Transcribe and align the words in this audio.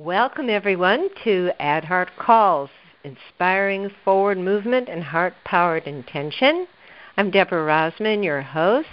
Welcome, 0.00 0.48
everyone, 0.48 1.10
to 1.24 1.50
Add 1.60 1.84
Heart 1.84 2.12
Calls, 2.18 2.70
inspiring 3.04 3.90
forward 4.02 4.38
movement 4.38 4.88
and 4.88 5.04
heart 5.04 5.34
powered 5.44 5.82
intention. 5.82 6.66
I'm 7.18 7.30
Deborah 7.30 7.66
Rozman, 7.66 8.24
your 8.24 8.40
host, 8.40 8.88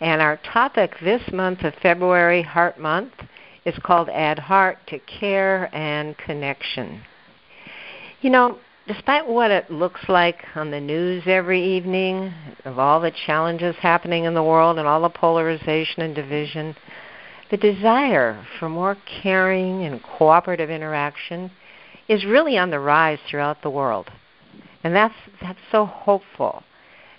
and 0.00 0.22
our 0.22 0.36
topic 0.36 0.94
this 1.02 1.20
month 1.32 1.64
of 1.64 1.74
February, 1.82 2.42
Heart 2.42 2.78
Month, 2.78 3.14
is 3.64 3.74
called 3.82 4.08
Add 4.08 4.38
Heart 4.38 4.78
to 4.90 5.00
Care 5.00 5.68
and 5.74 6.16
Connection. 6.16 7.02
You 8.20 8.30
know, 8.30 8.58
despite 8.86 9.26
what 9.26 9.50
it 9.50 9.68
looks 9.68 10.08
like 10.08 10.44
on 10.54 10.70
the 10.70 10.80
news 10.80 11.24
every 11.26 11.76
evening, 11.76 12.32
of 12.64 12.78
all 12.78 13.00
the 13.00 13.12
challenges 13.26 13.74
happening 13.80 14.26
in 14.26 14.34
the 14.34 14.44
world 14.44 14.78
and 14.78 14.86
all 14.86 15.02
the 15.02 15.08
polarization 15.08 16.02
and 16.02 16.14
division, 16.14 16.76
the 17.50 17.56
desire 17.56 18.46
for 18.58 18.68
more 18.68 18.96
caring 19.22 19.82
and 19.84 20.02
cooperative 20.02 20.70
interaction 20.70 21.50
is 22.08 22.24
really 22.24 22.56
on 22.56 22.70
the 22.70 22.78
rise 22.80 23.18
throughout 23.28 23.62
the 23.62 23.70
world. 23.70 24.10
And 24.82 24.94
that's 24.94 25.14
that's 25.40 25.58
so 25.70 25.84
hopeful. 25.84 26.62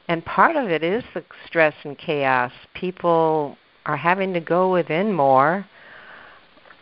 And 0.08 0.26
part 0.26 0.56
of 0.56 0.70
it 0.70 0.84
is 0.84 1.04
the 1.14 1.24
stress 1.46 1.76
and 1.84 1.98
chaos. 1.98 2.52
People 2.74 3.58
are 3.86 3.98
having 3.98 4.34
to 4.34 4.40
go 4.40 4.72
within 4.72 5.14
more 5.14 5.66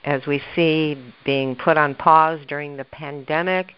as 0.06 0.26
we 0.26 0.42
see 0.56 0.98
being 1.26 1.56
put 1.56 1.78
on 1.78 1.96
pause 1.96 2.40
during 2.48 2.78
the 2.78 2.86
pandemic. 2.86 3.74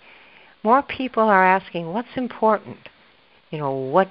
More 0.63 0.83
people 0.83 1.23
are 1.23 1.45
asking 1.45 1.91
what's 1.91 2.15
important? 2.15 2.77
You 3.49 3.57
know, 3.57 3.73
what 3.73 4.09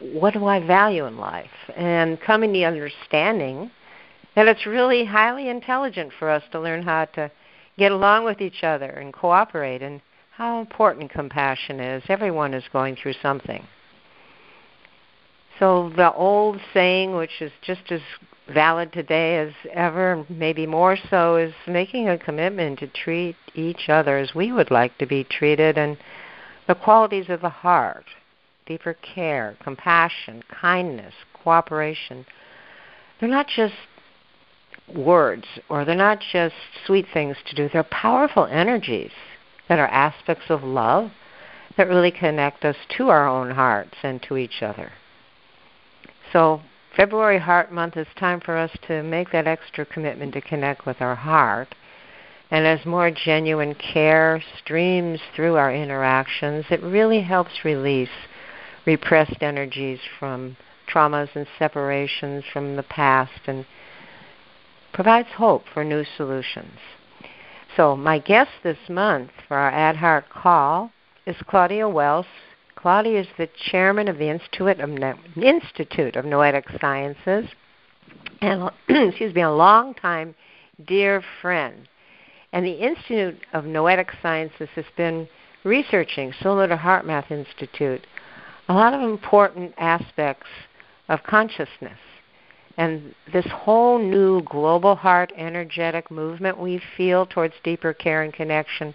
what 0.00 0.32
do 0.32 0.46
I 0.46 0.66
value 0.66 1.04
in 1.06 1.18
life? 1.18 1.50
And 1.76 2.20
coming 2.20 2.52
to 2.54 2.64
understanding 2.64 3.70
that 4.34 4.48
it's 4.48 4.66
really 4.66 5.04
highly 5.04 5.48
intelligent 5.48 6.12
for 6.18 6.30
us 6.30 6.42
to 6.52 6.60
learn 6.60 6.82
how 6.82 7.04
to 7.06 7.30
get 7.78 7.92
along 7.92 8.24
with 8.24 8.40
each 8.40 8.62
other 8.62 8.86
and 8.86 9.12
cooperate 9.12 9.82
and 9.82 10.00
how 10.36 10.60
important 10.60 11.10
compassion 11.10 11.80
is. 11.80 12.02
Everyone 12.08 12.54
is 12.54 12.64
going 12.72 12.96
through 12.96 13.14
something. 13.22 13.64
So 15.58 15.92
the 15.96 16.12
old 16.12 16.60
saying, 16.72 17.14
which 17.14 17.40
is 17.40 17.52
just 17.62 17.92
as 17.92 18.00
valid 18.52 18.92
today 18.92 19.38
as 19.38 19.52
ever, 19.72 20.24
maybe 20.28 20.66
more 20.66 20.96
so, 21.10 21.36
is 21.36 21.54
making 21.66 22.08
a 22.08 22.18
commitment 22.18 22.80
to 22.80 22.88
treat 22.88 23.36
each 23.54 23.88
other 23.88 24.18
as 24.18 24.34
we 24.34 24.50
would 24.50 24.70
like 24.70 24.98
to 24.98 25.06
be 25.06 25.24
treated 25.24 25.78
and 25.78 25.96
the 26.66 26.74
qualities 26.74 27.28
of 27.28 27.40
the 27.40 27.48
heart, 27.48 28.04
deeper 28.66 28.94
care, 28.94 29.56
compassion, 29.62 30.42
kindness, 30.48 31.14
cooperation. 31.32 32.26
They're 33.20 33.28
not 33.28 33.46
just 33.46 33.74
words 34.92 35.44
or 35.68 35.84
they're 35.84 35.94
not 35.94 36.20
just 36.32 36.54
sweet 36.86 37.06
things 37.12 37.36
to 37.46 37.54
do, 37.54 37.68
they're 37.72 37.84
powerful 37.84 38.46
energies 38.46 39.12
that 39.68 39.78
are 39.78 39.88
aspects 39.88 40.44
of 40.50 40.62
love 40.62 41.10
that 41.76 41.88
really 41.88 42.10
connect 42.10 42.64
us 42.64 42.76
to 42.96 43.08
our 43.08 43.26
own 43.26 43.50
hearts 43.50 43.96
and 44.02 44.22
to 44.22 44.36
each 44.36 44.62
other. 44.62 44.92
So, 46.32 46.60
February 46.96 47.38
Heart 47.38 47.72
Month 47.72 47.96
is 47.96 48.06
time 48.16 48.40
for 48.40 48.56
us 48.56 48.70
to 48.86 49.02
make 49.02 49.32
that 49.32 49.48
extra 49.48 49.84
commitment 49.84 50.32
to 50.34 50.40
connect 50.40 50.86
with 50.86 51.00
our 51.00 51.16
heart. 51.16 51.74
And 52.50 52.66
as 52.66 52.86
more 52.86 53.10
genuine 53.10 53.74
care 53.74 54.40
streams 54.58 55.20
through 55.34 55.56
our 55.56 55.74
interactions, 55.74 56.66
it 56.70 56.82
really 56.82 57.20
helps 57.20 57.64
release 57.64 58.10
repressed 58.86 59.42
energies 59.42 59.98
from 60.20 60.56
traumas 60.88 61.34
and 61.34 61.46
separations 61.58 62.44
from 62.52 62.76
the 62.76 62.82
past 62.84 63.40
and 63.46 63.64
provides 64.94 65.28
hope 65.36 65.64
for 65.74 65.84
new 65.84 66.04
solutions. 66.16 66.78
So, 67.76 67.96
my 67.96 68.20
guest 68.20 68.50
this 68.62 68.78
month 68.88 69.30
for 69.48 69.56
our 69.56 69.70
Add 69.70 69.96
Heart 69.96 70.30
call 70.30 70.92
is 71.26 71.36
Claudia 71.48 71.88
Welss. 71.88 72.26
Claudia 72.76 73.22
is 73.22 73.26
the 73.36 73.48
chairman 73.70 74.06
of 74.06 74.18
the 74.18 74.30
Institute 74.30 74.78
of, 74.78 74.90
Institute 75.36 76.16
of 76.16 76.24
Noetic 76.24 76.66
Sciences 76.80 77.46
and, 78.40 78.70
excuse 78.88 79.34
me, 79.34 79.42
a 79.42 79.50
long-time 79.50 80.34
dear 80.86 81.22
friend. 81.42 81.88
And 82.52 82.64
the 82.64 82.86
Institute 82.86 83.40
of 83.52 83.64
Noetic 83.64 84.10
Sciences 84.22 84.68
has 84.76 84.84
been 84.96 85.28
researching, 85.64 86.32
similar 86.40 86.68
to 86.68 86.76
HeartMath 86.76 87.32
Institute, 87.32 88.06
a 88.68 88.74
lot 88.74 88.94
of 88.94 89.02
important 89.02 89.74
aspects 89.76 90.46
of 91.08 91.24
consciousness 91.24 91.98
and 92.76 93.14
this 93.32 93.46
whole 93.52 93.98
new 93.98 94.42
global 94.42 94.96
heart 94.96 95.32
energetic 95.36 96.10
movement 96.10 96.58
we 96.58 96.80
feel 96.96 97.26
towards 97.26 97.54
deeper 97.62 97.92
care 97.92 98.22
and 98.22 98.32
connection, 98.32 98.94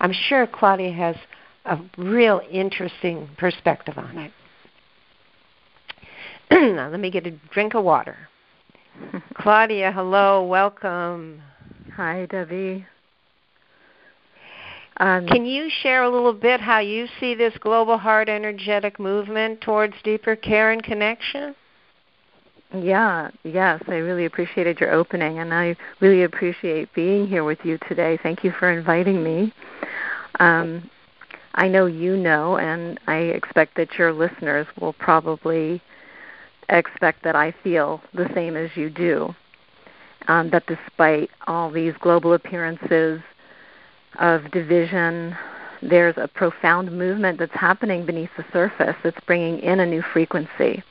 I'm 0.00 0.12
sure 0.12 0.46
Claudia 0.46 0.92
has 0.92 1.16
a 1.64 1.78
real 1.96 2.40
interesting 2.50 3.28
perspective 3.36 3.98
on 3.98 4.18
it. 4.18 4.32
now, 6.50 6.88
let 6.88 7.00
me 7.00 7.10
get 7.10 7.26
a 7.26 7.32
drink 7.52 7.74
of 7.74 7.84
water. 7.84 8.16
Claudia, 9.34 9.92
hello, 9.92 10.44
welcome. 10.44 11.42
Hi, 11.96 12.26
Debbie. 12.26 12.86
Um, 14.98 15.26
Can 15.26 15.46
you 15.46 15.70
share 15.82 16.02
a 16.02 16.10
little 16.10 16.32
bit 16.32 16.60
how 16.60 16.80
you 16.80 17.06
see 17.20 17.34
this 17.34 17.54
global 17.60 17.98
heart 17.98 18.28
energetic 18.28 18.98
movement 18.98 19.60
towards 19.60 19.94
deeper 20.02 20.34
care 20.34 20.72
and 20.72 20.82
connection? 20.82 21.54
Yeah, 22.74 23.30
yes, 23.44 23.82
I 23.88 23.94
really 23.94 24.26
appreciated 24.26 24.78
your 24.78 24.92
opening, 24.92 25.38
and 25.38 25.54
I 25.54 25.74
really 26.00 26.24
appreciate 26.24 26.92
being 26.94 27.26
here 27.26 27.42
with 27.42 27.58
you 27.64 27.78
today. 27.88 28.18
Thank 28.22 28.44
you 28.44 28.52
for 28.58 28.70
inviting 28.70 29.22
me. 29.24 29.54
Um, 30.38 30.90
I 31.54 31.66
know 31.66 31.86
you 31.86 32.16
know, 32.16 32.58
and 32.58 33.00
I 33.06 33.16
expect 33.16 33.76
that 33.76 33.94
your 33.96 34.12
listeners 34.12 34.66
will 34.78 34.92
probably 34.92 35.80
expect 36.68 37.24
that 37.24 37.34
I 37.34 37.54
feel 37.64 38.02
the 38.12 38.30
same 38.34 38.54
as 38.54 38.70
you 38.76 38.90
do. 38.90 39.34
Um, 40.28 40.50
that 40.50 40.66
despite 40.66 41.30
all 41.46 41.70
these 41.70 41.94
global 42.00 42.34
appearances 42.34 43.22
of 44.18 44.50
division, 44.50 45.34
there's 45.80 46.18
a 46.18 46.28
profound 46.28 46.92
movement 46.92 47.38
that's 47.38 47.54
happening 47.54 48.04
beneath 48.04 48.30
the 48.36 48.44
surface 48.52 48.96
that's 49.02 49.24
bringing 49.26 49.58
in 49.60 49.80
a 49.80 49.86
new 49.86 50.02
frequency 50.12 50.82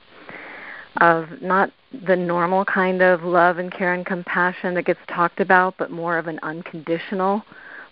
of 0.97 1.41
not 1.41 1.71
the 2.05 2.15
normal 2.15 2.65
kind 2.65 3.01
of 3.01 3.23
love 3.23 3.57
and 3.57 3.71
care 3.71 3.93
and 3.93 4.05
compassion 4.05 4.73
that 4.75 4.85
gets 4.85 4.99
talked 5.07 5.39
about, 5.39 5.75
but 5.77 5.91
more 5.91 6.17
of 6.17 6.27
an 6.27 6.39
unconditional 6.43 7.43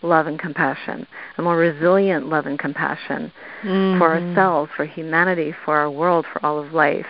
love 0.02 0.28
and 0.28 0.40
compassion, 0.40 1.08
a 1.38 1.42
more 1.42 1.58
resilient 1.58 2.28
love 2.28 2.46
and 2.46 2.60
compassion 2.60 3.32
mm-hmm. 3.64 4.00
for 4.00 4.14
ourselves, 4.16 4.72
for 4.76 4.86
humanity, 4.86 5.54
for 5.64 5.78
our 5.78 5.90
world, 5.90 6.26
for 6.32 6.46
all 6.46 6.60
of 6.64 6.74
life. 6.74 7.06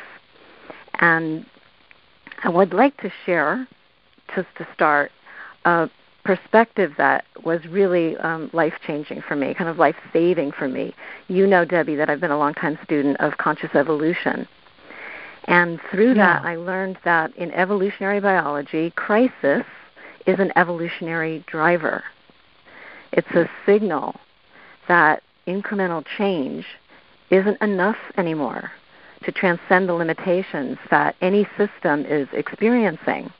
And 0.99 1.45
I 2.43 2.49
would 2.49 2.73
like 2.73 2.95
to 3.01 3.11
share, 3.25 3.67
just 4.35 4.47
to 4.57 4.67
start, 4.73 5.11
a 5.65 5.89
perspective 6.23 6.91
that 6.97 7.25
was 7.43 7.59
really 7.67 8.17
um, 8.17 8.49
life 8.53 8.73
changing 8.85 9.21
for 9.27 9.35
me, 9.35 9.53
kind 9.53 9.69
of 9.69 9.77
life 9.77 9.95
saving 10.11 10.51
for 10.51 10.67
me. 10.67 10.93
You 11.27 11.47
know, 11.47 11.65
Debbie, 11.65 11.95
that 11.95 12.09
I've 12.09 12.19
been 12.19 12.31
a 12.31 12.37
long 12.37 12.53
time 12.53 12.77
student 12.83 13.19
of 13.19 13.37
conscious 13.37 13.69
evolution. 13.75 14.47
And 15.45 15.79
through 15.91 16.15
yeah. 16.15 16.39
that, 16.39 16.45
I 16.45 16.55
learned 16.55 16.97
that 17.05 17.35
in 17.37 17.51
evolutionary 17.51 18.19
biology, 18.19 18.91
crisis 18.91 19.65
is 20.25 20.39
an 20.39 20.51
evolutionary 20.55 21.43
driver. 21.47 22.03
It's 23.11 23.31
a 23.31 23.49
signal 23.65 24.15
that 24.87 25.23
incremental 25.47 26.03
change 26.17 26.65
isn't 27.29 27.61
enough 27.61 27.97
anymore 28.17 28.71
to 29.23 29.31
transcend 29.31 29.89
the 29.89 29.93
limitations 29.93 30.77
that 30.91 31.15
any 31.21 31.47
system 31.57 32.05
is 32.05 32.27
experiencing. 32.33 33.31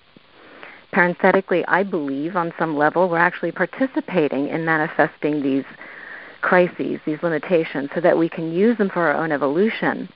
Parenthetically, 0.92 1.66
I 1.66 1.84
believe 1.84 2.36
on 2.36 2.54
some 2.58 2.78
level 2.78 3.10
we're 3.10 3.18
actually 3.18 3.52
participating 3.52 4.48
in 4.48 4.64
manifesting 4.64 5.42
these 5.42 5.66
crises, 6.42 7.00
these 7.06 7.22
limitations, 7.22 7.90
so 7.94 8.02
that 8.02 8.18
we 8.18 8.30
can 8.30 8.52
use 8.52 8.78
them 8.78 8.90
for 8.90 9.08
our 9.08 9.14
own 9.14 9.32
evolution. 9.32 10.08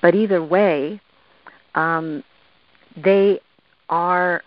But 0.00 0.14
either 0.14 0.42
way, 0.42 1.00
um, 1.74 2.22
they 2.96 3.40
are 3.88 4.42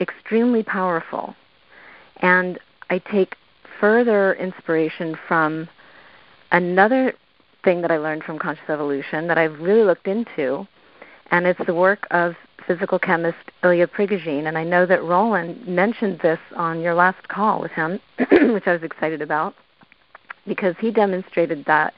extremely 0.00 0.62
powerful. 0.62 1.34
And 2.20 2.58
I 2.90 2.98
take 2.98 3.34
further 3.80 4.34
inspiration 4.34 5.16
from 5.26 5.68
another 6.52 7.14
thing 7.64 7.80
that 7.82 7.90
I 7.90 7.98
learned 7.98 8.24
from 8.24 8.38
conscious 8.38 8.68
evolution 8.68 9.26
that 9.28 9.38
I've 9.38 9.58
really 9.60 9.82
looked 9.82 10.06
into, 10.06 10.66
and 11.30 11.46
it's 11.46 11.60
the 11.66 11.74
work 11.74 12.06
of 12.10 12.34
physical 12.66 12.98
chemist 12.98 13.38
Ilya 13.64 13.88
Prigogine. 13.88 14.46
And 14.46 14.56
I 14.56 14.64
know 14.64 14.86
that 14.86 15.02
Rollin 15.02 15.62
mentioned 15.66 16.20
this 16.20 16.38
on 16.56 16.80
your 16.80 16.94
last 16.94 17.26
call 17.28 17.60
with 17.60 17.72
him, 17.72 18.00
which 18.52 18.66
I 18.66 18.72
was 18.72 18.82
excited 18.82 19.22
about, 19.22 19.54
because 20.46 20.74
he 20.78 20.90
demonstrated 20.90 21.64
that 21.66 21.94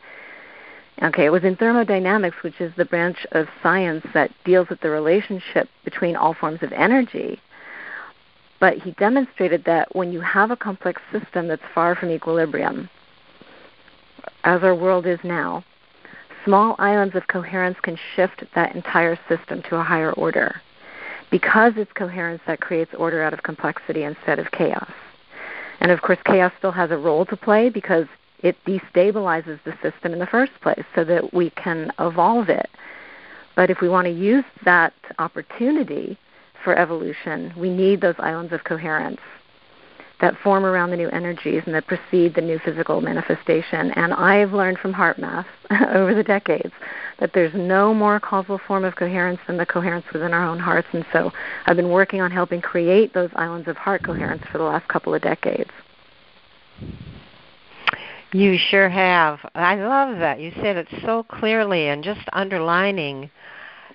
Okay, 1.03 1.25
it 1.25 1.33
was 1.33 1.45
in 1.45 1.57
thermodynamics, 1.57 2.37
which 2.43 2.61
is 2.61 2.73
the 2.77 2.85
branch 2.85 3.27
of 3.33 3.47
science 3.63 4.05
that 4.13 4.31
deals 4.45 4.69
with 4.69 4.81
the 4.81 4.91
relationship 4.91 5.69
between 5.83 6.15
all 6.15 6.35
forms 6.35 6.63
of 6.63 6.73
energy. 6.73 7.41
But 8.59 8.77
he 8.77 8.91
demonstrated 8.93 9.65
that 9.65 9.95
when 9.97 10.13
you 10.13 10.21
have 10.21 10.51
a 10.51 10.57
complex 10.57 11.01
system 11.11 11.49
that's 11.49 11.63
far 11.75 11.95
from 11.95 12.11
equilibrium, 12.11 12.91
as 14.45 14.63
our 14.63 14.75
world 14.75 15.07
is 15.07 15.19
now, 15.25 15.65
small 16.45 16.77
islands 16.79 17.15
of 17.15 17.27
coherence 17.29 17.79
can 17.81 17.99
shift 18.15 18.45
that 18.55 18.75
entire 18.75 19.19
system 19.27 19.63
to 19.71 19.77
a 19.77 19.83
higher 19.83 20.13
order 20.13 20.61
because 21.31 21.75
it's 21.77 21.93
coherence 21.93 22.43
that 22.47 22.61
creates 22.61 22.93
order 22.99 23.23
out 23.23 23.33
of 23.33 23.43
complexity 23.43 24.03
instead 24.03 24.39
of 24.39 24.51
chaos. 24.51 24.91
And 25.81 25.91
of 25.91 26.03
course, 26.03 26.19
chaos 26.27 26.53
still 26.59 26.73
has 26.73 26.91
a 26.91 26.97
role 26.97 27.25
to 27.27 27.37
play 27.37 27.71
because 27.71 28.07
it 28.43 28.57
destabilizes 28.67 29.59
the 29.65 29.75
system 29.83 30.13
in 30.13 30.19
the 30.19 30.27
first 30.27 30.53
place 30.63 30.85
so 30.95 31.05
that 31.05 31.33
we 31.33 31.51
can 31.51 31.93
evolve 31.99 32.49
it. 32.49 32.69
But 33.57 33.71
if 33.71 33.81
we 33.81 33.89
want 33.89 34.07
to 34.07 34.13
use 34.13 34.45
that 34.65 34.95
opportunity 35.19 36.19
for 36.65 36.77
evolution, 36.77 37.53
we 37.57 37.71
need 37.71 38.01
those 38.01 38.15
islands 38.19 38.53
of 38.53 38.65
coherence 38.65 39.21
that 40.21 40.37
form 40.43 40.65
around 40.65 40.91
the 40.91 40.97
new 40.97 41.09
energies 41.09 41.63
and 41.67 41.75
that 41.75 41.87
precede 41.87 42.35
the 42.35 42.41
new 42.41 42.59
physical 42.59 43.01
manifestation. 43.01 43.91
And 43.93 44.13
I've 44.13 44.53
learned 44.53 44.79
from 44.79 44.93
HeartMath 44.93 45.47
over 45.95 46.15
the 46.15 46.23
decades 46.23 46.73
that 47.19 47.33
there's 47.33 47.55
no 47.55 47.95
more 47.95 48.21
causal 48.21 48.59
form 48.67 48.85
of 48.85 48.97
coherence 48.97 49.41
than 49.47 49.57
the 49.57 49.67
coherence 49.67 50.07
within 50.13 50.33
our 50.33 50.47
own 50.47 50.59
hearts. 50.59 50.89
And 50.93 51.05
so 51.13 51.33
I've 51.67 51.77
been 51.77 51.91
working 51.91 52.21
on 52.21 52.31
helping 52.31 52.61
create 52.61 53.15
those 53.15 53.31
islands 53.35 53.69
of 53.69 53.77
heart 53.77 54.03
coherence 54.03 54.43
for 54.51 54.59
the 54.59 54.65
last 54.65 54.89
couple 54.89 55.15
of 55.15 55.23
decades. 55.23 55.71
You 58.33 58.57
sure 58.59 58.89
have. 58.89 59.41
I 59.55 59.75
love 59.75 60.19
that. 60.19 60.41
You 60.41 60.53
said 60.63 60.77
it 60.77 60.89
so 61.05 61.25
clearly 61.25 61.89
and 61.89 62.05
just 62.05 62.21
underlining 62.33 63.31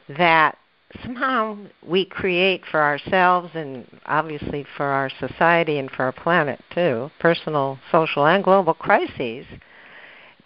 that 0.09 0.57
somehow 1.03 1.57
we 1.85 2.05
create 2.05 2.63
for 2.69 2.81
ourselves 2.81 3.49
and 3.53 3.85
obviously 4.05 4.65
for 4.75 4.85
our 4.85 5.09
society 5.19 5.77
and 5.77 5.89
for 5.89 6.03
our 6.03 6.11
planet 6.11 6.61
too, 6.73 7.09
personal, 7.19 7.79
social, 7.91 8.25
and 8.25 8.43
global 8.43 8.73
crises 8.73 9.45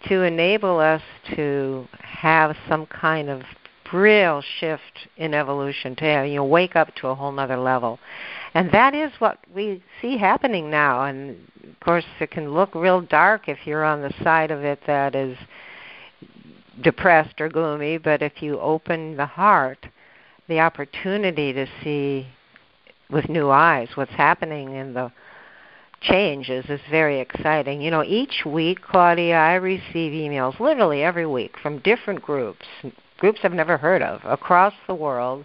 to 0.08 0.22
enable 0.22 0.78
us 0.78 1.02
to 1.34 1.86
have 2.00 2.56
some 2.68 2.86
kind 2.86 3.28
of 3.28 3.42
real 3.92 4.42
shift 4.58 5.08
in 5.16 5.34
evolution 5.34 5.96
to 5.96 6.26
you 6.26 6.36
know 6.36 6.44
wake 6.44 6.76
up 6.76 6.94
to 6.96 7.08
a 7.08 7.14
whole 7.14 7.32
nother 7.32 7.58
level. 7.58 7.98
And 8.54 8.70
that 8.72 8.94
is 8.94 9.12
what 9.18 9.38
we 9.54 9.82
see 10.00 10.16
happening 10.18 10.70
now. 10.70 11.04
And 11.04 11.36
of 11.64 11.80
course 11.80 12.04
it 12.18 12.30
can 12.30 12.52
look 12.52 12.74
real 12.74 13.00
dark 13.00 13.48
if 13.48 13.58
you're 13.64 13.84
on 13.84 14.02
the 14.02 14.12
side 14.24 14.50
of 14.50 14.64
it 14.64 14.80
that 14.86 15.14
is 15.14 15.36
depressed 16.80 17.40
or 17.40 17.48
gloomy. 17.48 17.98
But 17.98 18.22
if 18.22 18.42
you 18.42 18.58
open 18.58 19.16
the 19.16 19.26
heart 19.26 19.86
the 20.50 20.60
opportunity 20.60 21.52
to 21.52 21.66
see 21.82 22.26
with 23.08 23.28
new 23.28 23.50
eyes 23.50 23.88
what's 23.94 24.12
happening 24.12 24.74
in 24.74 24.92
the 24.92 25.10
changes 26.00 26.64
is 26.68 26.80
very 26.90 27.20
exciting. 27.20 27.80
You 27.80 27.90
know, 27.90 28.02
each 28.02 28.44
week, 28.44 28.82
Claudia, 28.82 29.36
I 29.36 29.54
receive 29.54 30.12
emails 30.12 30.58
literally 30.58 31.02
every 31.02 31.26
week 31.26 31.56
from 31.62 31.78
different 31.78 32.22
groups, 32.22 32.66
groups 33.20 33.40
I've 33.44 33.52
never 33.52 33.76
heard 33.76 34.02
of 34.02 34.24
across 34.24 34.74
the 34.86 34.94
world, 34.94 35.44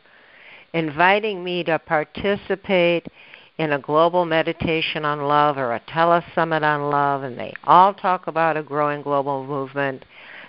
inviting 0.74 1.44
me 1.44 1.64
to 1.66 1.78
participate 1.78 3.08
in 3.58 3.74
a 3.74 3.80
global 3.80 4.26
meditation 4.26 5.06
on 5.06 5.22
love 5.22 5.58
or 5.58 5.74
a 5.74 5.80
telesummit 5.82 6.64
on 6.64 6.90
love, 6.90 7.24
and 7.24 7.38
they 7.38 7.54
all 7.66 7.94
talk 7.94 8.28
about 8.28 8.58
a 8.58 8.64
growing 8.64 9.02
global 9.02 9.46
movement 9.46 10.04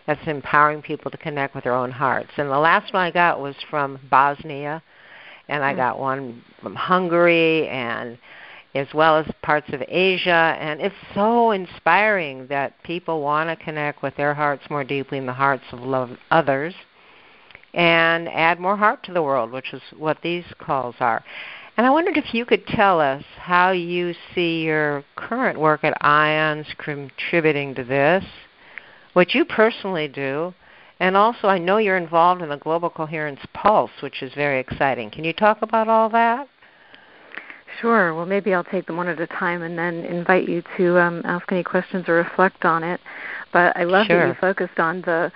that's 0.07 0.27
empowering 0.27 0.83
people 0.83 1.11
to 1.11 1.19
connect 1.19 1.55
with 1.55 1.65
their 1.65 1.75
own 1.75 1.91
hearts. 1.91 2.31
And 2.37 2.49
the 2.49 2.59
last 2.59 2.93
one 2.93 3.03
I 3.03 3.11
got 3.11 3.41
was 3.41 3.57
from 3.69 3.99
Bosnia, 4.09 4.83
and 5.49 5.65
I 5.65 5.73
hmm. 5.73 5.79
got 5.79 5.99
one 5.99 6.43
from 6.63 6.75
Hungary, 6.75 7.69
and 7.69 8.19
as 8.75 8.89
well 8.95 9.19
as 9.19 9.27
parts 9.43 9.73
of 9.73 9.83
Asia. 9.89 10.57
And 10.61 10.81
it's 10.81 10.95
so 11.15 11.51
inspiring 11.51 12.47
that 12.49 12.81
people 12.83 13.21
want 13.21 13.49
to 13.49 13.65
connect 13.65 14.03
with 14.03 14.15
their 14.17 14.35
hearts 14.35 14.65
more 14.71 14.85
deeply 14.85 15.19
in 15.19 15.27
the 15.27 15.33
hearts 15.33 15.65
of 15.73 15.81
love 15.81 16.11
others 16.31 16.75
and 17.77 18.27
add 18.31 18.59
more 18.59 18.77
heart 18.77 19.05
to 19.05 19.13
the 19.13 19.23
world, 19.23 19.53
which 19.53 19.73
is 19.75 19.83
what 19.97 20.17
these 20.23 20.45
calls 20.59 20.97
are. 20.99 21.23
And 21.77 21.87
I 21.87 21.91
wondered 21.91 22.17
if 22.17 22.33
you 22.33 22.47
could 22.47 22.67
tell 22.67 23.01
us 23.01 23.23
how 23.37 23.71
you 23.73 24.15
see 24.35 24.63
your 24.63 25.05
current 25.15 25.61
work 25.61 25.85
at 25.85 25.97
IONS 26.03 26.67
contributing 26.79 27.75
to 27.75 27.85
this, 27.85 28.25
what 29.13 29.35
you 29.35 29.45
personally 29.45 30.09
do, 30.09 30.55
and 31.01 31.19
also 31.19 31.49
I 31.49 31.59
know 31.59 31.77
you're 31.77 31.99
involved 31.99 32.41
in 32.41 32.49
the 32.49 32.57
Global 32.57 32.89
Coherence 32.89 33.41
Pulse, 33.53 33.91
which 34.01 34.23
is 34.23 34.33
very 34.35 34.59
exciting. 34.59 35.11
Can 35.11 35.25
you 35.25 35.35
talk 35.35 35.61
about 35.61 35.87
all 35.87 36.09
that? 36.09 36.49
Sure. 37.83 38.15
Well, 38.15 38.25
maybe 38.25 38.55
I'll 38.55 38.65
take 38.65 38.87
them 38.87 38.97
one 38.97 39.09
at 39.09 39.21
a 39.21 39.27
time 39.27 39.61
and 39.61 39.79
then 39.79 39.97
invite 39.97 40.49
you 40.49 40.63
to 40.79 40.99
um, 40.99 41.21
ask 41.27 41.53
any 41.53 41.63
questions 41.63 42.09
or 42.09 42.15
reflect 42.15 42.65
on 42.65 42.83
it. 42.83 43.01
But 43.53 43.77
I 43.77 43.85
love 43.85 44.07
sure. 44.07 44.21
that 44.21 44.29
you 44.29 44.35
focused 44.41 44.79
on 44.79 45.03
the 45.03 45.31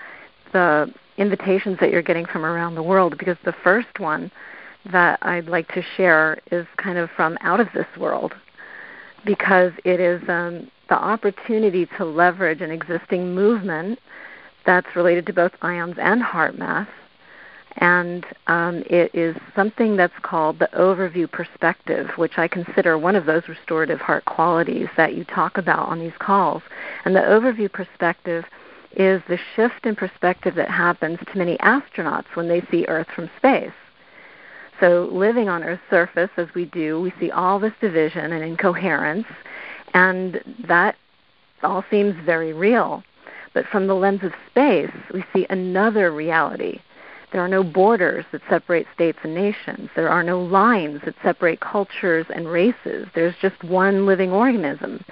the 0.53 0.93
invitations 1.21 1.79
that 1.81 1.91
you're 1.91 2.03
getting 2.03 2.27
from 2.27 2.45
around 2.45 2.75
the 2.75 2.83
world 2.83 3.17
because 3.19 3.37
the 3.45 3.55
first 3.63 3.99
one 3.99 4.31
that 4.91 5.19
I'd 5.23 5.47
like 5.47 5.69
to 5.75 5.83
share 5.97 6.39
is 6.51 6.67
kind 6.79 6.99
of 6.99 7.11
from 7.11 7.37
out 7.43 7.61
of 7.61 7.69
this 7.75 7.87
world 7.99 8.35
because 9.25 9.73
it 9.85 10.01
is 10.01 10.23
um, 10.29 10.71
the 10.89 10.97
opportunity 10.97 11.87
to 11.99 12.05
leverage 12.05 12.63
an 12.63 12.71
existing 12.71 13.35
movement 13.35 13.99
that's 14.65 14.97
related 14.97 15.27
to 15.27 15.33
both 15.33 15.53
IONS 15.63 15.99
and 15.99 16.23
HeartMath 16.23 16.89
and 17.77 18.27
um, 18.47 18.83
it 18.87 19.15
is 19.15 19.37
something 19.55 19.97
that's 19.97 20.19
called 20.23 20.59
the 20.59 20.69
overview 20.77 21.31
perspective, 21.31 22.09
which 22.17 22.37
I 22.37 22.49
consider 22.49 22.99
one 22.99 23.17
of 23.17 23.27
those 23.27 23.49
restorative 23.49 24.01
heart 24.01 24.25
qualities 24.25 24.89
that 24.97 25.15
you 25.15 25.25
talk 25.25 25.57
about 25.57 25.89
on 25.89 26.01
these 26.01 26.17
calls. 26.19 26.63
And 27.05 27.15
the 27.15 27.21
overview 27.21 27.73
perspective 27.73 28.45
is 28.93 29.23
the 29.29 29.39
shift 29.55 29.87
in 29.87 29.95
perspective 29.97 30.55
that 30.57 30.69
happens 30.69 31.19
to 31.19 31.39
many 31.39 31.57
astronauts 31.59 32.35
when 32.35 32.49
they 32.49 32.61
see 32.71 32.85
Earth 32.87 33.07
from 33.15 33.31
space. 33.37 33.73
So, 34.81 35.09
living 35.13 35.49
on 35.49 35.63
Earth's 35.63 35.83
surface 35.91 36.31
as 36.37 36.49
we 36.55 36.65
do, 36.65 37.01
we 37.01 37.13
see 37.21 37.31
all 37.31 37.59
this 37.59 37.75
division 37.81 38.33
and 38.33 38.43
incoherence, 38.43 39.27
and 39.95 40.43
that 40.67 40.97
all 41.63 41.85
seems 41.91 42.15
very 42.25 42.53
real. 42.53 43.03
But 43.53 43.67
from 43.67 43.87
the 43.87 43.95
lens 43.95 44.23
of 44.23 44.33
space, 44.51 44.93
we 45.13 45.25
see 45.33 45.47
another 45.51 46.13
reality 46.13 46.81
there 47.33 47.41
are 47.41 47.49
no 47.49 47.63
borders 47.63 48.25
that 48.33 48.43
separate 48.49 48.87
states 48.93 49.19
and 49.23 49.35
nations. 49.35 49.91
There 49.95 50.11
are 50.11 50.23
no 50.23 50.41
lines 50.41 51.03
that 51.05 51.15
separate 51.23 51.61
cultures 51.61 52.27
and 52.35 52.49
races. 52.49 53.07
There's 53.15 53.37
just 53.41 53.63
one 53.63 54.07
living 54.07 54.33
organism 54.33 55.05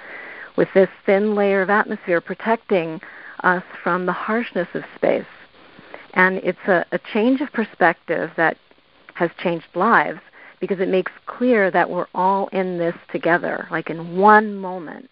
with 0.57 0.67
this 0.73 0.89
thin 1.05 1.35
layer 1.35 1.61
of 1.61 1.69
atmosphere 1.69 2.19
protecting 2.19 2.99
us 3.43 3.63
from 3.83 4.05
the 4.05 4.13
harshness 4.13 4.67
of 4.73 4.83
space. 4.95 5.25
And 6.13 6.37
it's 6.37 6.67
a, 6.67 6.85
a 6.91 6.99
change 7.13 7.41
of 7.41 7.51
perspective 7.51 8.31
that 8.37 8.57
has 9.15 9.29
changed 9.41 9.67
lives 9.75 10.19
because 10.59 10.79
it 10.79 10.89
makes 10.89 11.11
clear 11.25 11.71
that 11.71 11.89
we're 11.89 12.07
all 12.13 12.47
in 12.47 12.77
this 12.77 12.95
together, 13.11 13.67
like 13.71 13.89
in 13.89 14.17
one 14.17 14.55
moment 14.55 15.09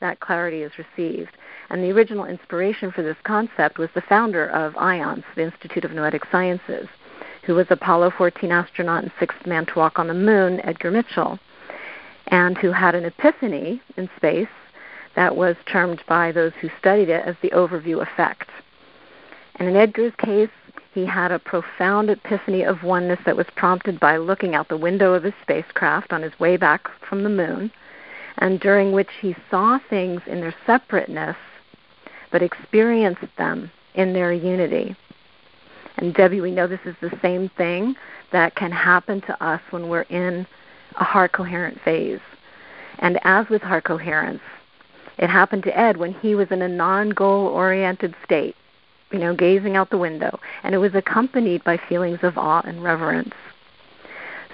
that 0.00 0.20
clarity 0.20 0.62
is 0.62 0.72
received. 0.78 1.30
And 1.70 1.82
the 1.82 1.92
original 1.92 2.26
inspiration 2.26 2.92
for 2.92 3.02
this 3.02 3.16
concept 3.24 3.78
was 3.78 3.88
the 3.94 4.02
founder 4.02 4.48
of 4.48 4.74
IONS, 4.74 5.24
the 5.36 5.44
Institute 5.44 5.84
of 5.84 5.92
Noetic 5.92 6.24
Sciences, 6.30 6.88
who 7.44 7.54
was 7.54 7.66
Apollo 7.70 8.12
14 8.18 8.52
astronaut 8.52 9.02
and 9.02 9.12
sixth 9.18 9.46
man 9.46 9.66
to 9.66 9.78
walk 9.78 9.98
on 9.98 10.08
the 10.08 10.14
moon, 10.14 10.60
Edgar 10.64 10.90
Mitchell, 10.90 11.38
and 12.28 12.58
who 12.58 12.72
had 12.72 12.94
an 12.94 13.04
epiphany 13.04 13.80
in 13.96 14.08
space 14.16 14.48
that 15.14 15.36
was 15.36 15.56
termed 15.66 16.02
by 16.08 16.32
those 16.32 16.52
who 16.60 16.70
studied 16.78 17.08
it 17.08 17.24
as 17.26 17.36
the 17.42 17.50
overview 17.50 18.02
effect. 18.02 18.48
And 19.56 19.68
in 19.68 19.76
Edgar's 19.76 20.14
case, 20.16 20.50
he 20.94 21.06
had 21.06 21.32
a 21.32 21.38
profound 21.38 22.10
epiphany 22.10 22.62
of 22.64 22.82
oneness 22.82 23.20
that 23.24 23.36
was 23.36 23.46
prompted 23.56 23.98
by 23.98 24.16
looking 24.16 24.54
out 24.54 24.68
the 24.68 24.76
window 24.76 25.14
of 25.14 25.22
his 25.22 25.34
spacecraft 25.42 26.12
on 26.12 26.22
his 26.22 26.38
way 26.38 26.56
back 26.56 26.88
from 27.08 27.22
the 27.22 27.28
moon, 27.28 27.70
and 28.38 28.60
during 28.60 28.92
which 28.92 29.10
he 29.20 29.34
saw 29.50 29.78
things 29.90 30.20
in 30.26 30.40
their 30.40 30.54
separateness 30.66 31.36
but 32.30 32.42
experienced 32.42 33.26
them 33.36 33.70
in 33.94 34.12
their 34.12 34.32
unity. 34.32 34.96
And 35.98 36.14
Debbie, 36.14 36.40
we 36.40 36.50
know 36.50 36.66
this 36.66 36.80
is 36.86 36.96
the 37.00 37.16
same 37.20 37.50
thing 37.50 37.94
that 38.32 38.54
can 38.54 38.72
happen 38.72 39.20
to 39.22 39.44
us 39.44 39.60
when 39.70 39.88
we're 39.88 40.02
in 40.02 40.46
a 40.96 41.04
heart 41.04 41.32
coherent 41.32 41.80
phase. 41.82 42.20
And 42.98 43.18
as 43.24 43.48
with 43.48 43.62
heart 43.62 43.84
coherence, 43.84 44.40
it 45.22 45.30
happened 45.30 45.62
to 45.62 45.78
Ed 45.78 45.98
when 45.98 46.14
he 46.14 46.34
was 46.34 46.48
in 46.50 46.62
a 46.62 46.68
non 46.68 47.10
goal 47.10 47.46
oriented 47.46 48.16
state, 48.24 48.56
you 49.12 49.20
know, 49.20 49.36
gazing 49.36 49.76
out 49.76 49.90
the 49.90 49.96
window. 49.96 50.40
And 50.64 50.74
it 50.74 50.78
was 50.78 50.96
accompanied 50.96 51.62
by 51.62 51.76
feelings 51.88 52.18
of 52.22 52.36
awe 52.36 52.62
and 52.64 52.82
reverence. 52.82 53.32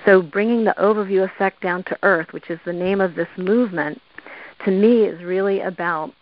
So 0.05 0.21
bringing 0.21 0.65
the 0.65 0.75
overview 0.79 1.25
effect 1.25 1.63
down 1.63 1.85
to 1.85 1.99
earth, 2.03 2.35
which 2.35 2.51
is 2.51 2.61
the 2.67 2.75
name 2.75 3.01
of 3.01 3.15
this 3.15 3.29
movement, 3.39 4.03
to 4.67 4.71
me 4.71 5.05
is 5.05 5.25
really 5.25 5.61
about 5.61 6.13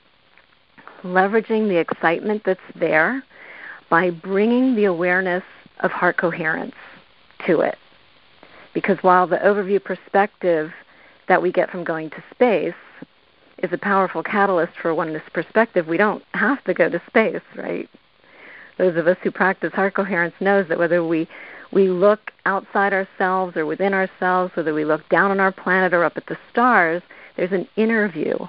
leveraging 1.02 1.68
the 1.68 1.78
excitement 1.78 2.42
that's 2.46 2.60
there 2.76 3.24
by 3.90 4.10
bringing 4.10 4.76
the 4.76 4.84
awareness 4.84 5.42
of 5.80 5.90
heart 5.90 6.18
coherence 6.18 6.76
to 7.48 7.62
it. 7.62 7.78
Because 8.74 8.98
while 9.02 9.26
the 9.26 9.38
overview 9.38 9.82
perspective 9.82 10.70
that 11.26 11.42
we 11.42 11.50
get 11.50 11.68
from 11.68 11.82
going 11.82 12.10
to 12.10 12.22
space 12.30 12.74
is 13.58 13.72
a 13.72 13.78
powerful 13.78 14.22
catalyst 14.22 14.72
for 14.80 14.94
oneness 14.94 15.22
perspective. 15.32 15.86
We 15.86 15.96
don't 15.96 16.22
have 16.34 16.62
to 16.64 16.74
go 16.74 16.88
to 16.88 17.02
space, 17.06 17.42
right? 17.56 17.88
Those 18.78 18.96
of 18.96 19.06
us 19.06 19.16
who 19.22 19.30
practice 19.30 19.72
heart 19.72 19.94
coherence 19.94 20.34
knows 20.40 20.68
that 20.68 20.78
whether 20.78 21.04
we 21.04 21.28
we 21.72 21.88
look 21.88 22.30
outside 22.44 22.92
ourselves 22.92 23.56
or 23.56 23.66
within 23.66 23.92
ourselves, 23.92 24.54
whether 24.54 24.72
we 24.72 24.84
look 24.84 25.06
down 25.08 25.32
on 25.32 25.40
our 25.40 25.50
planet 25.50 25.92
or 25.92 26.04
up 26.04 26.16
at 26.16 26.26
the 26.26 26.38
stars, 26.50 27.02
there's 27.36 27.52
an 27.52 27.66
inner 27.76 28.08
view 28.08 28.48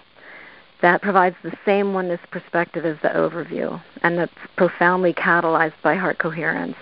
that 0.81 1.01
provides 1.01 1.35
the 1.43 1.57
same 1.65 1.93
oneness 1.93 2.19
perspective 2.31 2.85
as 2.85 2.97
the 3.01 3.09
overview, 3.09 3.81
and 4.03 4.17
that's 4.17 4.31
profoundly 4.55 5.13
catalyzed 5.13 5.73
by 5.81 5.95
heart 5.95 6.19
coherence. 6.19 6.75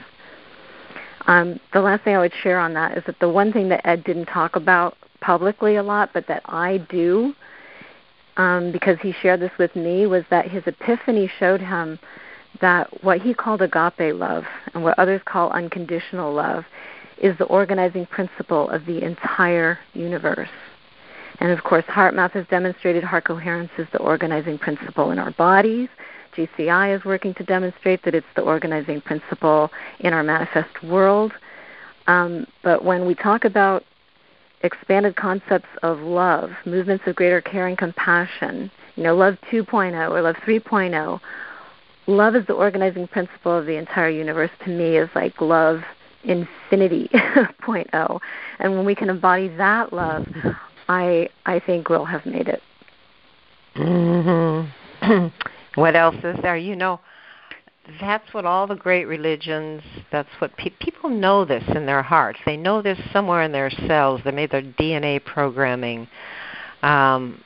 Um, 1.27 1.60
the 1.74 1.82
last 1.82 2.03
thing 2.03 2.15
I 2.15 2.20
would 2.20 2.34
share 2.44 2.60
on 2.60 2.74
that 2.74 2.98
is 2.98 3.03
that 3.05 3.20
the 3.20 3.29
one 3.29 3.53
thing 3.53 3.70
that 3.70 3.88
Ed 3.88 4.03
didn't 4.03 4.25
talk 4.25 4.55
about 4.55 4.98
publicly 5.22 5.77
a 5.77 5.84
lot, 5.84 6.12
but 6.13 6.27
that 6.27 6.44
I 6.46 6.77
do, 6.89 7.34
um, 8.38 8.72
because 8.72 8.98
he 9.01 9.13
shared 9.22 9.39
this 9.39 9.51
with 9.58 9.75
me, 9.75 10.08
was 10.08 10.24
that 10.30 10.50
his 10.50 10.63
epiphany 10.65 11.30
showed 11.39 11.62
him 11.62 12.00
that 12.62 13.04
what 13.04 13.22
he 13.22 13.34
called 13.34 13.62
agape 13.62 14.15
love 14.15 14.44
and 14.74 14.84
what 14.84 14.98
others 14.98 15.22
call 15.25 15.50
unconditional 15.51 16.34
love 16.34 16.65
is 17.18 17.38
the 17.38 17.46
organizing 17.46 18.06
principle 18.06 18.70
of 18.70 18.86
the 18.86 19.04
entire 19.04 19.80
universe. 19.94 20.50
And 21.39 21.51
of 21.51 21.63
course, 21.63 21.84
HeartMath 21.86 22.32
has 22.32 22.46
demonstrated 22.48 23.04
heart 23.04 23.25
coherence 23.25 23.72
is 23.77 23.88
the 23.92 24.00
organizing 24.00 24.58
principle 24.58 25.12
in 25.12 25.20
our 25.20 25.32
bodies. 25.32 25.89
GCI 26.36 26.98
is 26.98 27.06
working 27.06 27.34
to 27.36 27.44
demonstrate 27.44 28.04
that 28.04 28.15
it's 28.15 28.27
the 28.36 28.42
organizing 28.42 29.01
principle 29.01 29.70
in 30.00 30.13
our 30.13 30.24
manifest 30.24 30.84
world. 30.84 31.34
Um, 32.08 32.46
but 32.63 32.84
when 32.84 33.06
we 33.06 33.15
talk 33.15 33.46
about 33.46 33.84
expanded 34.65 35.15
concepts 35.15 35.69
of 35.84 36.00
love, 36.00 36.51
movements 36.65 37.05
of 37.07 37.15
greater 37.15 37.41
care 37.41 37.67
and 37.67 37.77
compassion, 37.77 38.69
you 38.95 39.03
know, 39.03 39.15
love 39.15 39.38
2.0 39.51 40.10
or 40.10 40.22
love 40.22 40.36
3.0, 40.38 41.19
love 42.07 42.36
is 42.36 42.45
the 42.48 42.53
organizing 42.53 43.07
principle 43.07 43.57
of 43.57 43.65
the 43.65 43.77
entire 43.77 44.10
universe. 44.10 44.51
To 44.65 44.69
me 44.69 44.98
is 44.98 45.10
like 45.15 45.39
love 45.41 45.81
infinity 46.24 47.10
0.0 47.13 48.19
and 48.60 48.75
when 48.75 48.86
we 48.86 48.95
can 48.95 49.10
embody 49.10 49.48
that 49.48 49.93
love 49.93 50.25
i 50.89 51.29
i 51.45 51.60
think 51.60 51.88
we'll 51.88 52.05
have 52.05 52.25
made 52.25 52.48
it. 52.48 52.62
Mm-hmm. 53.75 55.27
what 55.79 55.95
else 55.95 56.15
is 56.24 56.36
there? 56.41 56.57
You 56.57 56.75
know 56.75 57.00
that's 58.00 58.34
what 58.34 58.46
all 58.46 58.68
the 58.68 58.75
great 58.75 59.06
religions 59.06 59.82
that's 60.12 60.30
what 60.39 60.56
pe- 60.58 60.72
people 60.80 61.10
know 61.10 61.46
this 61.46 61.63
in 61.75 61.86
their 61.86 62.01
hearts. 62.01 62.39
They 62.46 62.58
know 62.58 62.82
this 62.82 63.00
somewhere 63.13 63.44
in 63.44 63.51
their 63.51 63.70
cells. 63.70 64.22
They 64.24 64.32
made 64.32 64.51
their 64.51 64.62
dna 64.62 65.24
programming 65.24 66.08
um 66.84 67.44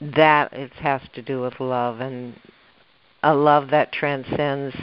that 0.00 0.52
it 0.52 0.72
has 0.74 1.00
to 1.14 1.22
do 1.22 1.40
with 1.40 1.58
love 1.60 2.00
and 2.00 2.38
a 3.22 3.34
love 3.34 3.70
that 3.70 3.92
transcends 3.92 4.76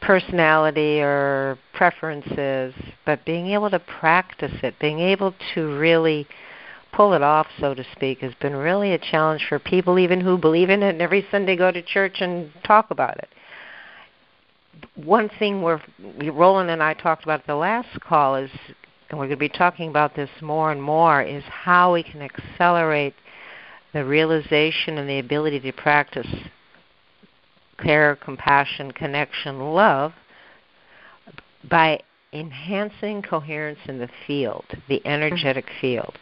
personality 0.00 1.00
or 1.00 1.58
preferences, 1.74 2.74
but 3.04 3.24
being 3.24 3.48
able 3.48 3.70
to 3.70 3.78
practice 3.78 4.54
it, 4.62 4.78
being 4.78 5.00
able 5.00 5.34
to 5.54 5.78
really 5.78 6.26
pull 6.92 7.12
it 7.12 7.22
off, 7.22 7.46
so 7.60 7.74
to 7.74 7.84
speak, 7.92 8.20
has 8.20 8.32
been 8.40 8.56
really 8.56 8.92
a 8.92 8.98
challenge 8.98 9.44
for 9.48 9.58
people 9.58 9.98
even 9.98 10.20
who 10.20 10.38
believe 10.38 10.70
in 10.70 10.82
it 10.82 10.90
and 10.90 11.02
every 11.02 11.26
Sunday 11.30 11.56
go 11.56 11.70
to 11.70 11.82
church 11.82 12.20
and 12.20 12.50
talk 12.64 12.90
about 12.90 13.18
it. 13.18 13.28
One 14.96 15.28
thing 15.38 15.62
we're 15.62 15.80
Rollin 16.20 16.70
and 16.70 16.82
I 16.82 16.94
talked 16.94 17.24
about 17.24 17.46
the 17.46 17.54
last 17.54 18.00
call 18.00 18.36
is 18.36 18.50
and 19.10 19.18
we're 19.18 19.26
going 19.26 19.36
to 19.36 19.36
be 19.36 19.48
talking 19.48 19.88
about 19.88 20.14
this 20.14 20.30
more 20.42 20.70
and 20.70 20.82
more 20.82 21.22
is 21.22 21.42
how 21.44 21.94
we 21.94 22.02
can 22.02 22.20
accelerate 22.20 23.14
the 23.94 24.04
realization 24.04 24.98
and 24.98 25.08
the 25.08 25.18
ability 25.18 25.60
to 25.60 25.72
practice 25.72 26.26
care, 27.82 28.16
compassion, 28.16 28.92
connection, 28.92 29.72
love 29.72 30.12
by 31.70 32.00
enhancing 32.32 33.22
coherence 33.22 33.78
in 33.86 33.98
the 33.98 34.08
field, 34.26 34.64
the 34.88 35.04
energetic 35.06 35.64
mm-hmm. 35.66 35.80
field. 35.80 36.18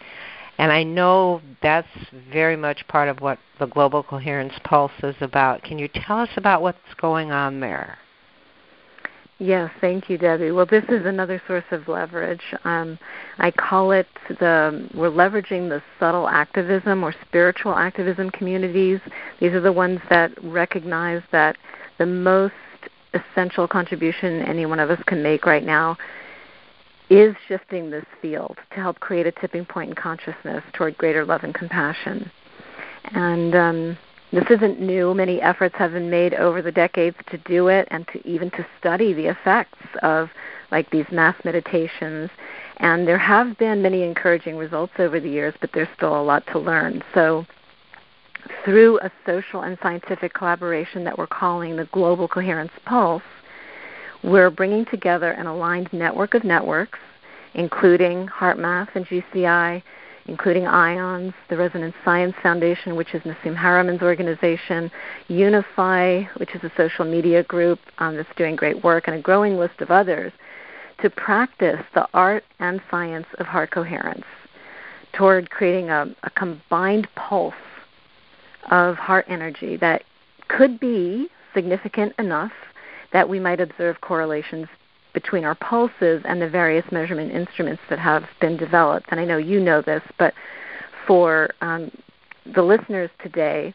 And 0.58 0.70
I 0.70 0.84
know 0.84 1.42
that's 1.62 1.88
very 2.32 2.56
much 2.56 2.86
part 2.88 3.08
of 3.08 3.20
what 3.20 3.38
the 3.58 3.66
Global 3.66 4.02
Coherence 4.02 4.54
Pulse 4.64 4.92
is 5.02 5.16
about. 5.20 5.62
Can 5.62 5.78
you 5.78 5.88
tell 5.88 6.18
us 6.18 6.30
about 6.36 6.62
what's 6.62 6.78
going 6.98 7.30
on 7.30 7.60
there? 7.60 7.98
Yes, 9.38 9.70
thank 9.82 10.08
you, 10.08 10.16
Debbie. 10.16 10.50
Well, 10.50 10.64
this 10.64 10.84
is 10.88 11.04
another 11.04 11.42
source 11.46 11.64
of 11.70 11.88
leverage. 11.88 12.40
Um, 12.64 12.98
I 13.36 13.50
call 13.50 13.92
it 13.92 14.06
the 14.28 14.88
we're 14.94 15.10
leveraging 15.10 15.68
the 15.68 15.82
subtle 16.00 16.26
activism 16.26 17.04
or 17.04 17.14
spiritual 17.26 17.74
activism 17.74 18.30
communities. 18.30 18.98
These 19.38 19.52
are 19.52 19.60
the 19.60 19.72
ones 19.72 20.00
that 20.08 20.32
recognize 20.42 21.22
that 21.32 21.58
the 21.98 22.06
most 22.06 22.54
essential 23.12 23.68
contribution 23.68 24.40
any 24.40 24.64
one 24.64 24.80
of 24.80 24.90
us 24.90 25.02
can 25.06 25.22
make 25.22 25.44
right 25.44 25.64
now 25.64 25.98
is 27.10 27.36
shifting 27.46 27.90
this 27.90 28.04
field 28.22 28.56
to 28.70 28.76
help 28.76 28.98
create 29.00 29.26
a 29.26 29.32
tipping 29.32 29.66
point 29.66 29.90
in 29.90 29.94
consciousness 29.94 30.64
toward 30.72 30.96
greater 30.96 31.24
love 31.26 31.44
and 31.44 31.54
compassion. 31.54 32.30
And 33.12 33.54
um, 33.54 33.98
this 34.36 34.50
isn't 34.50 34.80
new. 34.80 35.14
Many 35.14 35.40
efforts 35.40 35.74
have 35.76 35.92
been 35.92 36.10
made 36.10 36.34
over 36.34 36.60
the 36.60 36.72
decades 36.72 37.16
to 37.30 37.38
do 37.38 37.68
it 37.68 37.88
and 37.90 38.06
to 38.08 38.26
even 38.28 38.50
to 38.50 38.66
study 38.78 39.12
the 39.12 39.26
effects 39.26 39.78
of 40.02 40.28
like 40.70 40.90
these 40.90 41.06
mass 41.10 41.36
meditations. 41.44 42.30
And 42.78 43.08
there 43.08 43.18
have 43.18 43.56
been 43.56 43.82
many 43.82 44.02
encouraging 44.02 44.56
results 44.56 44.92
over 44.98 45.20
the 45.20 45.30
years, 45.30 45.54
but 45.60 45.70
there's 45.72 45.88
still 45.96 46.20
a 46.20 46.22
lot 46.22 46.46
to 46.52 46.58
learn. 46.58 47.02
So 47.14 47.46
through 48.64 49.00
a 49.00 49.10
social 49.24 49.62
and 49.62 49.78
scientific 49.82 50.34
collaboration 50.34 51.04
that 51.04 51.16
we're 51.16 51.26
calling 51.26 51.76
the 51.76 51.86
Global 51.86 52.28
Coherence 52.28 52.72
Pulse, 52.84 53.22
we're 54.22 54.50
bringing 54.50 54.84
together 54.84 55.30
an 55.32 55.46
aligned 55.46 55.92
network 55.92 56.34
of 56.34 56.44
networks, 56.44 56.98
including 57.54 58.26
HeartMath 58.28 58.88
and 58.94 59.06
GCI, 59.06 59.82
including 60.28 60.66
IONS, 60.66 61.32
the 61.48 61.56
Resonance 61.56 61.94
Science 62.04 62.34
Foundation, 62.42 62.96
which 62.96 63.14
is 63.14 63.22
Nassim 63.22 63.56
Haramein's 63.56 64.02
organization, 64.02 64.90
Unify, 65.28 66.22
which 66.36 66.54
is 66.54 66.62
a 66.64 66.72
social 66.76 67.04
media 67.04 67.44
group 67.44 67.78
um, 67.98 68.16
that's 68.16 68.28
doing 68.36 68.56
great 68.56 68.82
work, 68.82 69.06
and 69.06 69.16
a 69.16 69.20
growing 69.20 69.56
list 69.56 69.80
of 69.80 69.90
others, 69.90 70.32
to 71.00 71.10
practice 71.10 71.80
the 71.94 72.08
art 72.14 72.44
and 72.58 72.80
science 72.90 73.26
of 73.38 73.46
heart 73.46 73.70
coherence 73.70 74.24
toward 75.12 75.50
creating 75.50 75.90
a, 75.90 76.06
a 76.24 76.30
combined 76.30 77.08
pulse 77.14 77.54
of 78.70 78.96
heart 78.96 79.24
energy 79.28 79.76
that 79.76 80.02
could 80.48 80.78
be 80.80 81.28
significant 81.54 82.12
enough 82.18 82.52
that 83.12 83.28
we 83.28 83.40
might 83.40 83.60
observe 83.60 84.00
correlations 84.00 84.66
between 85.16 85.46
our 85.46 85.54
pulses 85.54 86.20
and 86.26 86.42
the 86.42 86.48
various 86.48 86.84
measurement 86.92 87.32
instruments 87.32 87.80
that 87.88 87.98
have 87.98 88.24
been 88.38 88.54
developed. 88.58 89.06
And 89.10 89.18
I 89.18 89.24
know 89.24 89.38
you 89.38 89.58
know 89.60 89.80
this, 89.80 90.02
but 90.18 90.34
for 91.06 91.48
um, 91.62 91.90
the 92.54 92.60
listeners 92.60 93.08
today, 93.22 93.72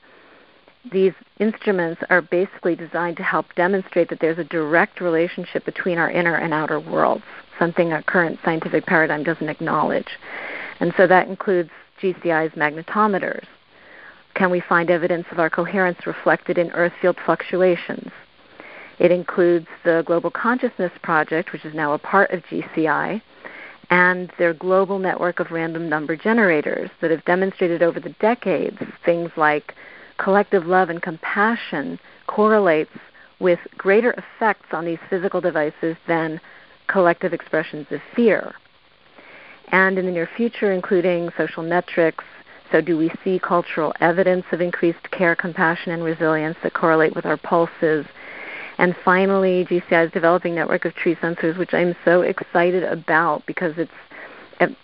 these 0.92 1.14
instruments 1.40 2.00
are 2.12 2.22
basically 2.22 2.76
designed 2.76 3.18
to 3.18 3.24
help 3.24 3.48
demonstrate 3.56 4.08
that 4.10 4.20
there's 4.20 4.38
a 4.38 4.44
direct 4.44 5.02
relationship 5.02 5.66
between 5.66 5.98
our 5.98 6.12
inner 6.12 6.36
and 6.36 6.54
outer 6.54 6.80
worlds, 6.80 7.24
something 7.58 7.92
our 7.92 8.04
current 8.04 8.38
scientific 8.46 8.86
paradigm 8.86 9.24
doesn't 9.24 9.50
acknowledge. 9.50 10.20
And 10.80 10.94
so 10.96 11.08
that 11.08 11.28
includes 11.28 11.72
GCI's 12.04 12.54
magnetometers. 12.54 13.48
Can 14.36 14.52
we 14.52 14.62
find 14.62 14.92
evidence 14.92 15.26
of 15.32 15.40
our 15.40 15.50
coherence 15.50 16.06
reflected 16.06 16.60
in 16.60 16.70
earth 16.74 16.94
field 17.02 17.18
fluctuations? 17.26 18.12
It 19.02 19.12
includes 19.12 19.66
the 19.84 20.04
Global 20.06 20.30
Consciousness 20.30 20.92
Project, 21.02 21.52
which 21.52 21.66
is 21.66 21.74
now 21.74 21.94
a 21.94 21.98
part 21.98 22.30
of 22.30 22.44
GCI, 22.44 23.20
and 23.90 24.32
their 24.38 24.54
global 24.54 25.00
network 25.00 25.40
of 25.40 25.50
random 25.50 25.90
number 25.90 26.16
generators 26.16 26.92
that 27.02 27.10
have 27.10 27.26
demonstrated 27.26 27.82
over 27.82 28.00
the 28.00 28.14
decades 28.22 28.78
things 29.04 29.32
like 29.36 29.74
collective 30.20 30.68
love 30.68 30.92
and 30.92 31.02
compassion 31.02 31.98
correlates 32.28 32.92
with 33.40 33.58
greater 33.76 34.12
effects 34.12 34.68
on 34.72 34.86
these 34.86 35.00
physical 35.10 35.42
devices 35.42 35.98
than 36.08 36.40
collective 36.86 37.34
expressions 37.34 37.88
of 37.90 38.00
fear. 38.16 38.54
And 39.70 39.98
in 39.98 40.06
the 40.06 40.12
near 40.12 40.30
future, 40.38 40.74
including 40.74 41.32
social 41.36 41.64
metrics, 41.64 42.24
so 42.72 42.82
do 42.82 43.00
we 43.00 43.12
see 43.24 43.40
cultural 43.40 43.94
evidence 44.00 44.46
of 44.52 44.62
increased 44.62 45.10
care, 45.10 45.36
compassion, 45.36 45.92
and 45.92 46.04
resilience 46.04 46.58
that 46.62 46.76
correlate 46.76 47.16
with 47.16 47.26
our 47.26 47.38
pulses 47.38 48.06
and 48.78 48.96
finally, 49.04 49.66
GCI's 49.66 50.12
developing 50.12 50.56
network 50.56 50.86
of 50.86 50.96
tree 50.96 51.16
sensors, 51.16 51.58
which 51.58 51.74
I'm 51.74 51.96
so 52.04 52.22
excited 52.22 52.84
about 52.84 53.46
because 53.46 53.74
it's 53.78 53.92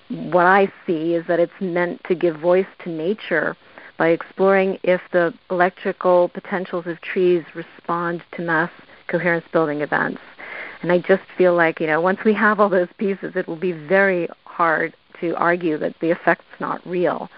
what 0.09 0.45
I 0.45 0.71
see 0.85 1.13
is 1.13 1.27
that 1.27 1.39
it's 1.39 1.53
meant 1.59 2.03
to 2.05 2.15
give 2.15 2.39
voice 2.39 2.67
to 2.83 2.89
nature 2.89 3.55
by 3.97 4.09
exploring 4.09 4.79
if 4.83 5.01
the 5.11 5.33
electrical 5.49 6.29
potentials 6.29 6.87
of 6.87 6.99
trees 7.01 7.43
respond 7.53 8.23
to 8.33 8.41
mass 8.41 8.71
coherence 9.07 9.45
building 9.51 9.81
events. 9.81 10.21
And 10.81 10.91
I 10.91 10.99
just 10.99 11.23
feel 11.37 11.55
like, 11.55 11.79
you 11.79 11.87
know, 11.87 12.01
once 12.01 12.19
we 12.23 12.33
have 12.33 12.59
all 12.59 12.69
those 12.69 12.89
pieces, 12.97 13.35
it 13.35 13.47
will 13.47 13.55
be 13.55 13.71
very 13.71 14.27
hard 14.45 14.95
to 15.21 15.35
argue 15.35 15.77
that 15.79 15.95
the 15.99 16.11
effect's 16.11 16.59
not 16.59 16.85
real. 16.85 17.29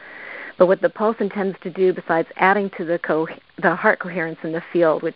But 0.59 0.67
what 0.67 0.81
the 0.81 0.89
pulse 0.89 1.15
intends 1.21 1.57
to 1.61 1.69
do, 1.69 1.93
besides 1.93 2.27
adding 2.35 2.69
to 2.77 2.83
the 2.83 2.99
co- 2.99 3.29
the 3.61 3.75
heart 3.75 3.99
coherence 3.99 4.39
in 4.43 4.51
the 4.51 4.61
field, 4.73 5.01
which 5.01 5.15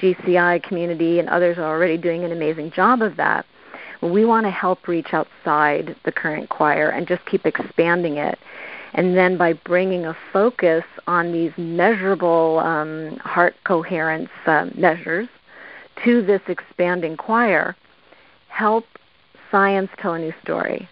GCI 0.00 0.62
community 0.62 1.18
and 1.18 1.28
others 1.28 1.58
are 1.58 1.64
already 1.64 1.96
doing 1.98 2.22
an 2.22 2.30
amazing 2.30 2.70
job 2.70 3.02
of 3.02 3.16
that, 3.16 3.44
we 4.00 4.24
want 4.24 4.46
to 4.46 4.50
help 4.50 4.86
reach 4.86 5.08
outside 5.12 5.96
the 6.04 6.12
current 6.12 6.48
choir 6.48 6.90
and 6.90 7.08
just 7.08 7.26
keep 7.26 7.44
expanding 7.44 8.18
it. 8.18 8.38
And 8.92 9.16
then 9.16 9.36
by 9.36 9.54
bringing 9.54 10.06
a 10.06 10.16
focus 10.32 10.84
on 11.08 11.32
these 11.32 11.50
measurable 11.56 12.60
um, 12.60 13.16
heart 13.16 13.56
coherence 13.64 14.30
uh, 14.46 14.66
measures 14.76 15.28
to 16.04 16.22
this 16.22 16.42
expanding 16.46 17.16
choir, 17.16 17.74
help 18.46 18.84
science 19.50 19.90
tell 19.98 20.14
a 20.14 20.20
new 20.20 20.32
story 20.40 20.88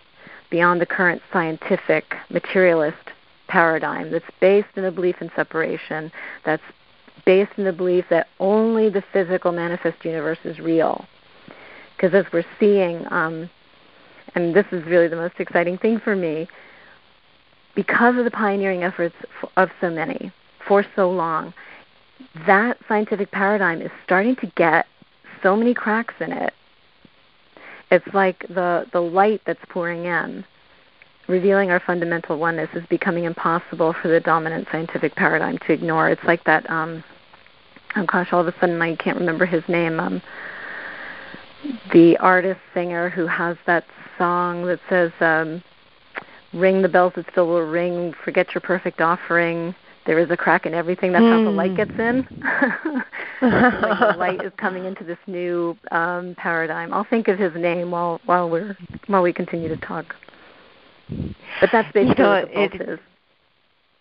beyond 0.50 0.80
the 0.80 0.86
current 0.86 1.22
scientific 1.32 2.16
materialist 2.30 3.12
paradigm 3.52 4.10
that's 4.10 4.24
based 4.40 4.68
in 4.76 4.82
the 4.82 4.90
belief 4.90 5.16
in 5.20 5.30
separation, 5.36 6.10
that's 6.46 6.62
based 7.26 7.52
in 7.58 7.64
the 7.64 7.72
belief 7.72 8.06
that 8.08 8.26
only 8.40 8.88
the 8.88 9.04
physical 9.12 9.52
manifest 9.52 10.02
universe 10.06 10.38
is 10.44 10.58
real. 10.58 11.04
Because 11.94 12.14
as 12.14 12.24
we're 12.32 12.46
seeing, 12.58 13.04
um, 13.12 13.50
and 14.34 14.54
this 14.54 14.64
is 14.72 14.82
really 14.86 15.06
the 15.06 15.16
most 15.16 15.34
exciting 15.38 15.76
thing 15.76 16.00
for 16.00 16.16
me, 16.16 16.48
because 17.74 18.16
of 18.16 18.24
the 18.24 18.30
pioneering 18.30 18.84
efforts 18.84 19.14
of 19.58 19.68
so 19.82 19.90
many 19.90 20.32
for 20.66 20.82
so 20.96 21.10
long, 21.10 21.52
that 22.46 22.78
scientific 22.88 23.30
paradigm 23.32 23.82
is 23.82 23.90
starting 24.02 24.34
to 24.36 24.46
get 24.56 24.86
so 25.42 25.54
many 25.54 25.74
cracks 25.74 26.14
in 26.20 26.32
it. 26.32 26.54
It's 27.90 28.14
like 28.14 28.46
the, 28.48 28.86
the 28.92 29.00
light 29.00 29.42
that's 29.44 29.60
pouring 29.68 30.06
in 30.06 30.42
revealing 31.28 31.70
our 31.70 31.80
fundamental 31.80 32.38
oneness 32.38 32.68
is 32.74 32.84
becoming 32.86 33.24
impossible 33.24 33.94
for 34.00 34.08
the 34.08 34.20
dominant 34.20 34.68
scientific 34.70 35.14
paradigm 35.14 35.58
to 35.58 35.72
ignore. 35.72 36.08
It's 36.08 36.24
like 36.24 36.44
that. 36.44 36.68
Um, 36.70 37.04
oh 37.96 38.06
gosh, 38.06 38.32
all 38.32 38.40
of 38.40 38.48
a 38.48 38.54
sudden 38.60 38.80
I 38.80 38.96
can't 38.96 39.18
remember 39.18 39.46
his 39.46 39.62
name. 39.68 40.00
Um, 40.00 40.22
the 41.92 42.16
artist 42.18 42.60
singer 42.74 43.08
who 43.08 43.26
has 43.26 43.56
that 43.66 43.84
song 44.18 44.66
that 44.66 44.80
says, 44.88 45.12
um, 45.20 45.62
"Ring 46.52 46.82
the 46.82 46.88
bells 46.88 47.12
that 47.16 47.26
still 47.30 47.46
will 47.46 47.62
ring. 47.62 48.14
Forget 48.24 48.54
your 48.54 48.60
perfect 48.60 49.00
offering." 49.00 49.74
There 50.04 50.18
is 50.18 50.28
a 50.32 50.36
crack 50.36 50.66
in 50.66 50.74
everything. 50.74 51.12
That's 51.12 51.22
mm. 51.22 51.30
how 51.30 51.44
the 51.44 51.50
light 51.50 51.76
gets 51.76 51.92
in. 51.92 52.26
like 53.40 53.98
the 54.00 54.14
light 54.18 54.44
is 54.44 54.52
coming 54.56 54.84
into 54.84 55.04
this 55.04 55.18
new 55.28 55.78
um, 55.92 56.34
paradigm. 56.36 56.92
I'll 56.92 57.04
think 57.04 57.28
of 57.28 57.38
his 57.38 57.54
name 57.54 57.92
while 57.92 58.20
while 58.24 58.50
we're 58.50 58.76
while 59.06 59.22
we 59.22 59.32
continue 59.32 59.68
to 59.68 59.76
talk. 59.76 60.16
But 61.60 61.70
that's 61.72 61.92
basically 61.92 62.22
you 62.22 62.24
know, 62.24 62.30
what 62.30 62.48
the 62.48 62.54
pulse 62.54 62.70
it, 62.74 62.88
is. 62.88 62.98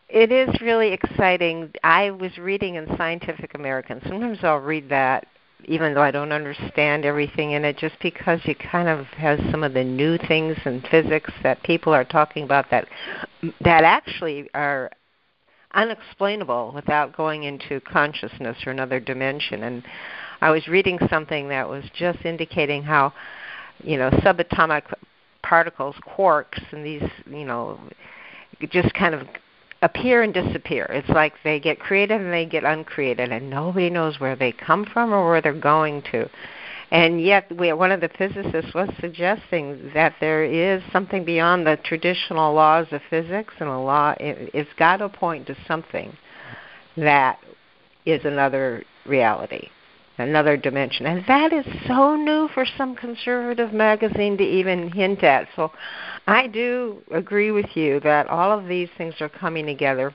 It 0.09 0.31
is 0.31 0.61
really 0.61 0.91
exciting. 0.91 1.71
I 1.83 2.11
was 2.11 2.37
reading 2.37 2.75
in 2.75 2.87
Scientific 2.97 3.53
American. 3.53 4.01
Sometimes 4.07 4.39
I'll 4.43 4.57
read 4.57 4.89
that 4.89 5.25
even 5.65 5.93
though 5.93 6.01
I 6.01 6.11
don't 6.11 6.31
understand 6.31 7.05
everything 7.05 7.51
in 7.51 7.65
it, 7.65 7.77
just 7.77 7.95
because 8.01 8.39
it 8.45 8.57
kind 8.59 8.87
of 8.87 9.05
has 9.07 9.39
some 9.51 9.63
of 9.63 9.73
the 9.73 9.83
new 9.83 10.17
things 10.17 10.57
in 10.65 10.81
physics 10.89 11.31
that 11.43 11.61
people 11.63 11.93
are 11.93 12.03
talking 12.03 12.43
about 12.43 12.69
that 12.71 12.87
that 13.61 13.83
actually 13.83 14.49
are 14.53 14.91
unexplainable 15.73 16.71
without 16.73 17.15
going 17.15 17.43
into 17.43 17.79
consciousness 17.81 18.57
or 18.65 18.71
another 18.71 18.99
dimension. 18.99 19.63
And 19.63 19.83
I 20.41 20.49
was 20.49 20.67
reading 20.67 20.99
something 21.09 21.49
that 21.49 21.69
was 21.69 21.83
just 21.93 22.25
indicating 22.25 22.83
how, 22.83 23.13
you 23.83 23.97
know, 23.97 24.09
subatomic 24.09 24.83
particles, 25.43 25.95
quarks, 26.07 26.61
and 26.71 26.85
these, 26.85 27.09
you 27.29 27.45
know, 27.45 27.79
just 28.69 28.93
kind 28.93 29.15
of 29.15 29.27
appear 29.81 30.21
and 30.21 30.33
disappear. 30.33 30.85
It's 30.89 31.09
like 31.09 31.33
they 31.43 31.59
get 31.59 31.79
created 31.79 32.21
and 32.21 32.31
they 32.31 32.45
get 32.45 32.63
uncreated, 32.63 33.31
and 33.31 33.49
nobody 33.49 33.89
knows 33.89 34.19
where 34.19 34.35
they 34.35 34.51
come 34.51 34.85
from 34.85 35.11
or 35.13 35.29
where 35.29 35.41
they're 35.41 35.53
going 35.53 36.03
to. 36.11 36.29
And 36.91 37.21
yet, 37.21 37.55
we, 37.55 37.71
one 37.71 37.91
of 37.91 38.01
the 38.01 38.09
physicists 38.09 38.73
was 38.73 38.89
suggesting 38.99 39.91
that 39.93 40.15
there 40.19 40.43
is 40.43 40.83
something 40.91 41.23
beyond 41.23 41.65
the 41.65 41.77
traditional 41.77 42.53
laws 42.53 42.87
of 42.91 43.01
physics, 43.09 43.53
and 43.59 43.69
a 43.69 43.77
law. 43.77 44.13
It, 44.19 44.51
it's 44.53 44.73
got 44.77 44.97
to 44.97 45.09
point 45.09 45.47
to 45.47 45.55
something 45.67 46.15
that 46.97 47.39
is 48.05 48.25
another 48.25 48.83
reality 49.05 49.69
another 50.17 50.57
dimension. 50.57 51.05
And 51.05 51.23
that 51.27 51.53
is 51.53 51.65
so 51.87 52.15
new 52.15 52.47
for 52.53 52.65
some 52.77 52.95
conservative 52.95 53.73
magazine 53.73 54.37
to 54.37 54.43
even 54.43 54.91
hint 54.91 55.23
at. 55.23 55.47
So 55.55 55.71
I 56.27 56.47
do 56.47 57.01
agree 57.11 57.51
with 57.51 57.75
you 57.75 57.99
that 58.01 58.27
all 58.27 58.57
of 58.57 58.67
these 58.67 58.89
things 58.97 59.15
are 59.19 59.29
coming 59.29 59.65
together. 59.65 60.13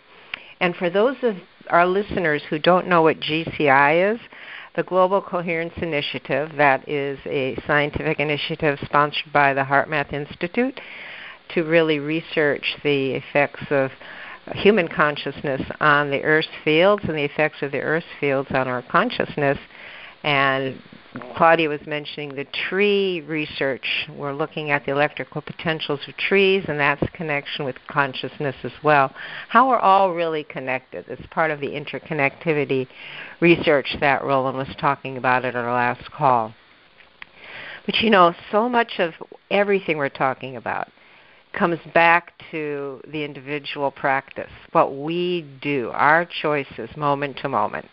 And 0.61 0.75
for 0.77 0.91
those 0.91 1.17
of 1.23 1.37
our 1.69 1.87
listeners 1.87 2.43
who 2.49 2.59
don't 2.59 2.89
know 2.89 3.03
what 3.03 3.21
GCI 3.21 4.15
is, 4.15 4.21
the 4.77 4.83
Global 4.83 5.23
Coherence 5.23 5.73
Initiative, 5.79 6.51
that 6.57 6.87
is 6.89 7.19
a 7.27 7.57
scientific 7.67 8.21
initiative 8.21 8.79
sponsored 8.85 9.33
by 9.33 9.55
the 9.55 9.63
HeartMath 9.63 10.13
Institute 10.13 10.79
to 11.55 11.65
really 11.65 11.99
research 11.99 12.77
the 12.83 13.13
effects 13.13 13.65
of 13.71 13.91
human 14.55 14.87
consciousness 14.87 15.63
on 15.81 16.11
the 16.11 16.23
Earth's 16.23 16.49
fields 16.65 17.03
and 17.09 17.17
the 17.17 17.25
effects 17.25 17.63
of 17.63 17.73
the 17.73 17.81
Earth's 17.81 18.07
fields 18.21 18.49
on 18.53 18.69
our 18.69 18.83
consciousness 18.83 19.59
and 20.27 20.83
Claudia 21.37 21.69
was 21.69 21.81
mentioning 21.87 22.35
the 22.35 22.47
tree 22.69 23.21
research. 23.23 23.87
We're 24.11 24.35
looking 24.35 24.73
at 24.73 24.85
the 24.85 24.91
electrical 24.91 25.41
potentials 25.41 26.01
of 26.09 26.17
trees, 26.17 26.65
and 26.67 26.81
that's 26.81 27.03
connection 27.15 27.65
with 27.65 27.77
consciousness 27.89 28.57
as 28.65 28.73
well. 28.83 29.15
How 29.49 29.69
we're 29.69 29.79
all 29.79 30.12
really 30.12 30.43
connected. 30.43 31.05
It's 31.09 31.25
part 31.31 31.53
of 31.53 31.61
the 31.61 31.69
interconnectivity 31.69 32.89
research 33.41 33.97
that 34.01 34.25
Rollin 34.25 34.57
was 34.57 34.75
talking 34.81 35.17
about 35.17 35.45
at 35.45 35.55
our 35.55 35.73
last 35.73 36.11
call. 36.11 36.53
But 37.87 38.01
you 38.01 38.11
know, 38.11 38.35
so 38.51 38.69
much 38.69 38.95
of 38.99 39.15
everything 39.53 39.97
we're 39.97 40.09
talking 40.09 40.57
about 40.57 40.89
comes 41.53 41.79
back 41.95 42.33
to 42.51 43.01
the 43.07 43.23
individual 43.23 43.93
practice, 43.93 44.51
what 44.73 44.97
we 44.97 45.47
do, 45.62 45.91
our 45.95 46.27
choices 46.43 46.91
moment 46.97 47.39
to 47.39 47.49
moment 47.49 47.87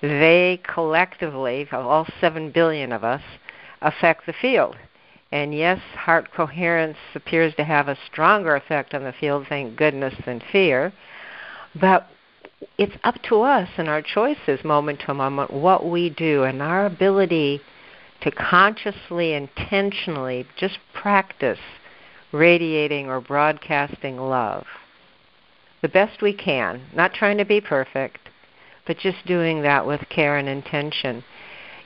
they 0.00 0.60
collectively, 0.62 1.66
all 1.72 2.06
7 2.20 2.50
billion 2.50 2.92
of 2.92 3.04
us, 3.04 3.22
affect 3.82 4.26
the 4.26 4.32
field. 4.32 4.76
And 5.32 5.54
yes, 5.54 5.80
heart 5.94 6.32
coherence 6.32 6.98
appears 7.14 7.54
to 7.56 7.64
have 7.64 7.88
a 7.88 7.98
stronger 8.10 8.54
effect 8.54 8.94
on 8.94 9.02
the 9.04 9.12
field, 9.12 9.46
thank 9.48 9.76
goodness, 9.76 10.14
than 10.24 10.40
fear. 10.52 10.92
But 11.78 12.06
it's 12.78 12.96
up 13.04 13.16
to 13.28 13.42
us 13.42 13.68
and 13.76 13.88
our 13.88 14.02
choices, 14.02 14.64
moment 14.64 15.00
to 15.06 15.14
moment, 15.14 15.52
what 15.52 15.88
we 15.88 16.10
do 16.10 16.44
and 16.44 16.62
our 16.62 16.86
ability 16.86 17.60
to 18.22 18.30
consciously, 18.30 19.34
intentionally 19.34 20.46
just 20.56 20.78
practice 20.94 21.58
radiating 22.32 23.08
or 23.08 23.20
broadcasting 23.20 24.16
love 24.16 24.64
the 25.82 25.88
best 25.88 26.22
we 26.22 26.32
can, 26.32 26.82
not 26.94 27.14
trying 27.14 27.38
to 27.38 27.44
be 27.44 27.60
perfect, 27.60 28.25
but 28.86 28.98
just 28.98 29.24
doing 29.26 29.62
that 29.62 29.86
with 29.86 30.08
care 30.08 30.36
and 30.36 30.48
intention 30.48 31.24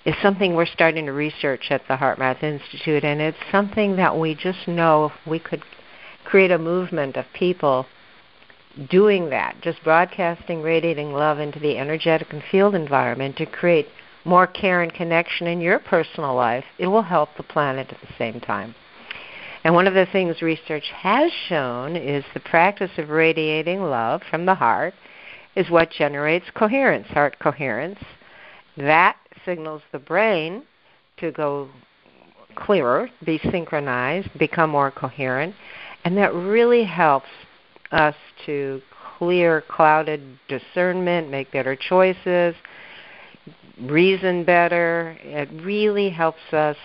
is 0.04 0.14
something 0.22 0.54
we're 0.54 0.66
starting 0.66 1.06
to 1.06 1.12
research 1.12 1.66
at 1.70 1.82
the 1.88 1.96
HeartMath 1.96 2.42
Institute, 2.42 3.04
and 3.04 3.20
it's 3.20 3.38
something 3.50 3.96
that 3.96 4.18
we 4.18 4.34
just 4.34 4.66
know 4.66 5.06
if 5.06 5.12
we 5.26 5.38
could 5.38 5.62
create 6.24 6.50
a 6.50 6.58
movement 6.58 7.16
of 7.16 7.26
people 7.34 7.86
doing 8.88 9.30
that, 9.30 9.56
just 9.60 9.82
broadcasting, 9.84 10.62
radiating 10.62 11.12
love 11.12 11.38
into 11.38 11.58
the 11.58 11.76
energetic 11.76 12.32
and 12.32 12.42
field 12.50 12.74
environment 12.74 13.36
to 13.36 13.46
create 13.46 13.88
more 14.24 14.46
care 14.46 14.82
and 14.82 14.92
connection 14.92 15.46
in 15.46 15.60
your 15.60 15.78
personal 15.78 16.34
life, 16.34 16.64
it 16.78 16.86
will 16.86 17.02
help 17.02 17.30
the 17.36 17.42
planet 17.42 17.90
at 17.90 18.00
the 18.00 18.14
same 18.16 18.40
time. 18.40 18.74
And 19.64 19.74
one 19.74 19.86
of 19.86 19.94
the 19.94 20.06
things 20.06 20.40
research 20.40 20.88
has 20.94 21.30
shown 21.48 21.96
is 21.96 22.24
the 22.32 22.40
practice 22.40 22.90
of 22.96 23.10
radiating 23.10 23.82
love 23.82 24.22
from 24.30 24.46
the 24.46 24.54
heart 24.54 24.94
is 25.56 25.70
what 25.70 25.90
generates 25.90 26.46
coherence, 26.54 27.06
heart 27.08 27.38
coherence. 27.38 27.98
That 28.76 29.16
signals 29.44 29.82
the 29.92 29.98
brain 29.98 30.62
to 31.18 31.32
go 31.32 31.68
clearer, 32.54 33.08
be 33.24 33.40
synchronized, 33.50 34.28
become 34.38 34.70
more 34.70 34.90
coherent, 34.90 35.54
and 36.04 36.16
that 36.16 36.34
really 36.34 36.84
helps 36.84 37.28
us 37.92 38.14
to 38.46 38.80
clear 39.18 39.62
clouded 39.62 40.38
discernment, 40.48 41.30
make 41.30 41.52
better 41.52 41.76
choices, 41.76 42.54
reason 43.82 44.44
better. 44.44 45.16
It 45.22 45.48
really 45.62 46.10
helps 46.10 46.52
us 46.52 46.76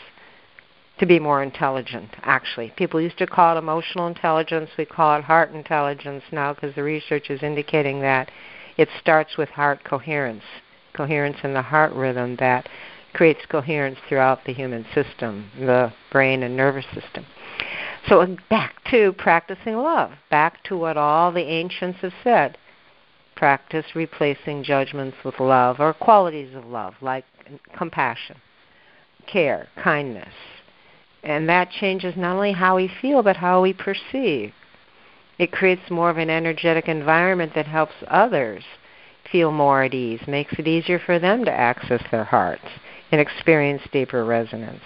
to 0.99 1.05
be 1.05 1.19
more 1.19 1.43
intelligent, 1.43 2.09
actually. 2.21 2.71
People 2.77 3.01
used 3.01 3.17
to 3.17 3.27
call 3.27 3.55
it 3.55 3.59
emotional 3.59 4.07
intelligence. 4.07 4.69
We 4.77 4.85
call 4.85 5.17
it 5.17 5.23
heart 5.23 5.51
intelligence 5.51 6.23
now 6.31 6.53
because 6.53 6.73
the 6.75 6.83
research 6.83 7.29
is 7.29 7.43
indicating 7.43 7.99
that 8.01 8.31
it 8.77 8.89
starts 8.99 9.37
with 9.37 9.49
heart 9.49 9.83
coherence, 9.83 10.43
coherence 10.93 11.37
in 11.43 11.53
the 11.53 11.61
heart 11.61 11.93
rhythm 11.93 12.35
that 12.37 12.67
creates 13.13 13.45
coherence 13.47 13.97
throughout 14.07 14.43
the 14.45 14.53
human 14.53 14.85
system, 14.93 15.49
the 15.57 15.91
brain 16.11 16.43
and 16.43 16.55
nervous 16.55 16.85
system. 16.93 17.25
So 18.07 18.37
back 18.49 18.75
to 18.91 19.13
practicing 19.13 19.77
love, 19.77 20.11
back 20.29 20.63
to 20.65 20.77
what 20.77 20.97
all 20.97 21.31
the 21.31 21.41
ancients 21.41 21.99
have 22.01 22.13
said. 22.23 22.57
Practice 23.35 23.85
replacing 23.95 24.63
judgments 24.63 25.17
with 25.25 25.39
love 25.39 25.79
or 25.79 25.93
qualities 25.93 26.55
of 26.55 26.65
love 26.65 26.93
like 27.01 27.25
compassion, 27.75 28.37
care, 29.27 29.67
kindness. 29.81 30.33
And 31.23 31.49
that 31.49 31.71
changes 31.71 32.15
not 32.15 32.35
only 32.35 32.53
how 32.53 32.75
we 32.75 32.89
feel 33.01 33.23
but 33.23 33.37
how 33.37 33.61
we 33.61 33.73
perceive. 33.73 34.53
It 35.37 35.51
creates 35.51 35.89
more 35.89 36.09
of 36.09 36.17
an 36.17 36.29
energetic 36.29 36.87
environment 36.87 37.53
that 37.55 37.67
helps 37.67 37.95
others 38.07 38.63
feel 39.31 39.51
more 39.51 39.83
at 39.83 39.93
ease, 39.93 40.21
makes 40.27 40.53
it 40.57 40.67
easier 40.67 40.99
for 40.99 41.19
them 41.19 41.43
to 41.45 41.51
access 41.51 42.01
their 42.11 42.23
hearts 42.23 42.65
and 43.11 43.19
experience 43.19 43.81
deeper 43.91 44.23
resonance. 44.23 44.81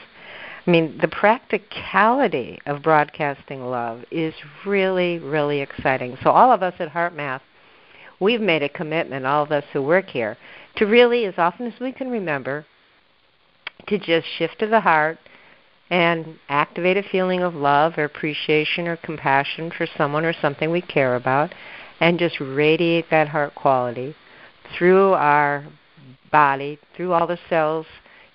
I 0.65 0.71
mean, 0.71 0.97
the 0.99 1.07
practicality 1.07 2.59
of 2.65 2.83
broadcasting 2.83 3.65
love 3.65 4.03
is 4.12 4.33
really, 4.65 5.19
really 5.19 5.62
exciting. 5.62 6.17
So, 6.21 6.31
all 6.31 6.51
of 6.51 6.62
us 6.63 6.75
at 6.79 6.91
HeartMath, 6.91 7.41
we've 8.19 8.41
made 8.41 8.63
a 8.63 8.69
commitment, 8.69 9.25
all 9.25 9.43
of 9.43 9.51
us 9.51 9.63
who 9.71 9.81
work 9.81 10.09
here, 10.09 10.38
to 10.75 10.85
really, 10.85 11.25
as 11.25 11.35
often 11.38 11.67
as 11.67 11.79
we 11.79 11.91
can 11.91 12.09
remember, 12.09 12.65
to 13.88 13.97
just 13.97 14.27
shift 14.38 14.59
to 14.59 14.67
the 14.67 14.81
heart 14.81 15.17
and 15.89 16.38
activate 16.49 16.97
a 16.97 17.04
feeling 17.04 17.41
of 17.41 17.56
love 17.56 17.97
or 17.97 18.04
appreciation 18.04 18.88
or 18.88 18.97
compassion 18.97 19.71
for 19.75 19.88
someone 19.97 20.25
or 20.25 20.34
something 20.34 20.71
we 20.71 20.82
care 20.82 21.15
about 21.15 21.54
and 21.99 22.19
just 22.19 22.39
radiate 22.39 23.10
that 23.10 23.28
heart 23.28 23.54
quality 23.56 24.15
through 24.78 25.13
our 25.13 25.65
body, 26.32 26.78
through 26.95 27.12
all 27.12 27.28
the 27.28 27.39
cells, 27.49 27.86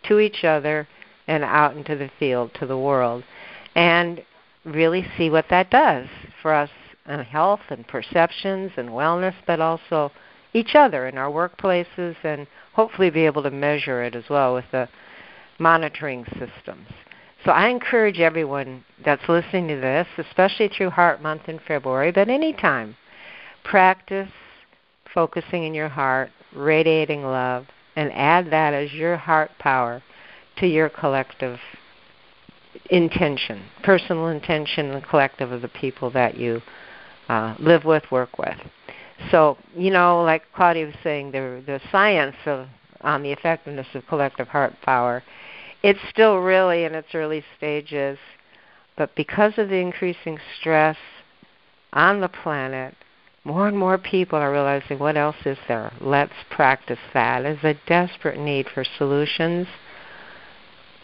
to 0.03 0.19
each 0.19 0.45
other, 0.45 0.87
and 1.27 1.45
out 1.45 1.77
into 1.77 1.97
the 1.97 2.11
field, 2.19 2.51
to 2.55 2.67
the 2.67 2.77
world. 2.77 3.25
And 3.75 4.23
really 4.65 5.07
see 5.17 5.31
what 5.31 5.47
that 5.51 5.71
does 5.71 6.09
for 6.43 6.53
us 6.53 6.71
in 7.09 7.21
health 7.21 7.61
and 7.69 7.87
perceptions 7.87 8.73
and 8.77 8.89
wellness, 8.89 9.35
but 9.47 9.61
also 9.61 10.11
each 10.53 10.75
other 10.75 11.07
in 11.07 11.19
our 11.19 11.31
workplaces 11.31 12.17
and 12.23 12.47
hopefully 12.73 13.11
be 13.11 13.27
able 13.27 13.43
to 13.43 13.51
measure 13.51 14.03
it 14.03 14.15
as 14.15 14.25
well 14.29 14.55
with 14.55 14.65
the 14.73 14.89
monitoring 15.59 16.25
systems. 16.25 16.89
So 17.45 17.51
I 17.51 17.69
encourage 17.69 18.21
everyone 18.21 18.85
that's 19.05 19.29
listening 19.29 19.69
to 19.69 19.77
this, 19.77 20.07
especially 20.17 20.69
through 20.69 20.91
Heart 20.91 21.21
Month 21.21 21.43
in 21.49 21.61
February, 21.69 22.11
but 22.11 22.31
anytime, 22.31 22.97
practice 23.65 24.31
focusing 25.13 25.65
in 25.65 25.75
your 25.75 25.91
heart, 25.91 26.31
radiating 26.55 27.23
love, 27.23 27.67
and 27.97 28.11
add 28.13 28.51
that 28.51 28.73
as 28.73 28.93
your 28.93 29.17
heart 29.17 29.51
power 29.59 30.03
to 30.57 30.67
your 30.67 30.89
collective 30.89 31.59
intention, 32.91 33.63
personal 33.83 34.29
intention, 34.29 34.91
and 34.91 35.05
collective 35.05 35.53
of 35.53 35.61
the 35.61 35.69
people 35.69 36.11
that 36.11 36.37
you 36.37 36.63
uh, 37.29 37.55
live 37.59 37.85
with, 37.85 38.05
work 38.11 38.39
with. 38.39 38.57
So, 39.31 39.59
you 39.77 39.91
know, 39.91 40.23
like 40.23 40.43
Claudia 40.55 40.87
was 40.87 40.95
saying, 41.03 41.31
the, 41.33 41.63
the 41.65 41.81
science 41.93 42.37
of, 42.47 42.69
on 43.03 43.23
the 43.23 43.33
effectiveness 43.33 43.87
of 43.95 44.07
collective 44.07 44.49
heart 44.49 44.75
power 44.83 45.23
it's 45.85 46.01
still 46.09 46.39
really 46.39 46.85
in 46.85 46.95
its 46.95 47.15
early 47.15 47.45
stages, 47.59 48.19
but 48.97 49.15
because 49.15 49.53
of 49.59 49.69
the 49.69 49.77
increasing 49.77 50.39
stress 50.59 50.97
on 51.93 52.23
the 52.23 52.29
planet, 52.29 52.95
more 53.45 53.69
and 53.69 53.77
more 53.77 53.99
people 53.99 54.39
are 54.39 54.51
realizing 54.51 54.99
what 54.99 55.19
else 55.19 55.37
is 55.45 55.59
there? 55.69 55.93
Let's 56.01 56.33
practice 56.51 56.99
that. 57.13 57.43
There's 57.43 57.63
a 57.63 57.79
desperate 57.87 58.39
need 58.41 58.67
for 58.73 58.83
solutions, 58.97 59.67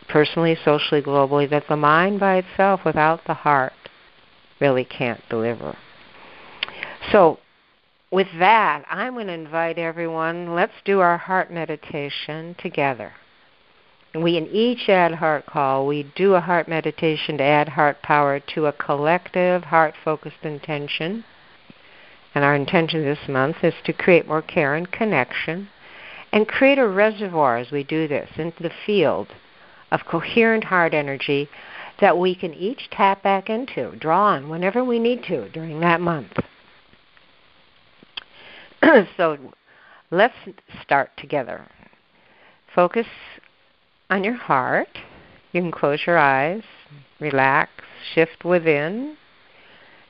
personally, 0.09 0.57
socially, 0.65 1.03
globally, 1.03 1.49
that 1.51 1.69
the 1.69 1.77
mind 1.77 2.19
by 2.19 2.37
itself, 2.37 2.81
without 2.83 3.21
the 3.27 3.35
heart, 3.35 3.75
really 4.63 4.87
can't 4.87 5.21
deliver. 5.29 5.77
So, 7.13 7.39
with 8.11 8.29
that, 8.39 8.87
I'm 8.89 9.13
going 9.13 9.27
to 9.27 9.35
invite 9.35 9.77
everyone, 9.77 10.55
let's 10.55 10.73
do 10.87 11.01
our 11.01 11.19
heart 11.19 11.53
meditation 11.53 12.57
together. 12.59 13.13
We 14.15 14.37
in 14.37 14.49
each 14.49 14.89
Add 14.89 15.15
Heart 15.15 15.47
call, 15.47 15.87
we 15.87 16.03
do 16.17 16.35
a 16.35 16.41
heart 16.41 16.67
meditation 16.67 17.39
to 17.39 17.45
add 17.45 17.69
heart 17.69 18.03
power 18.03 18.41
to 18.55 18.67
a 18.67 18.73
collective 18.73 19.65
heart 19.65 19.95
focused 20.05 20.43
intention. 20.43 21.25
And 22.35 22.45
our 22.45 22.57
intention 22.57 23.03
this 23.03 23.29
month 23.29 23.63
is 23.63 23.75
to 23.85 23.93
create 23.93 24.27
more 24.27 24.43
care 24.43 24.75
and 24.75 24.91
connection 24.91 25.69
and 26.33 26.49
create 26.49 26.79
a 26.79 26.89
reservoir 26.89 27.57
as 27.59 27.71
we 27.71 27.85
do 27.85 28.09
this 28.09 28.29
into 28.37 28.63
the 28.63 28.73
field 28.85 29.29
of 29.93 30.05
coherent 30.07 30.65
heart 30.65 30.95
energy 30.95 31.49
that 32.01 32.19
we 32.19 32.35
can 32.35 32.55
each 32.55 32.89
tap 32.91 33.23
back 33.23 33.51
into, 33.51 33.95
draw 33.97 34.29
on 34.29 34.49
whenever 34.49 34.85
we 34.85 34.99
need 34.99 35.23
to 35.25 35.49
during 35.51 35.81
that 35.81 36.01
month. 36.01 36.33
so 39.17 39.37
let's 40.11 40.35
start 40.83 41.11
together. 41.17 41.69
Focus 42.75 43.07
on 44.11 44.25
your 44.25 44.35
heart. 44.35 44.99
You 45.53 45.63
can 45.63 45.73
close 45.73 46.01
your 46.07 46.19
eyes, 46.19 46.63
relax, 47.21 47.71
shift 48.15 48.45
within, 48.45 49.17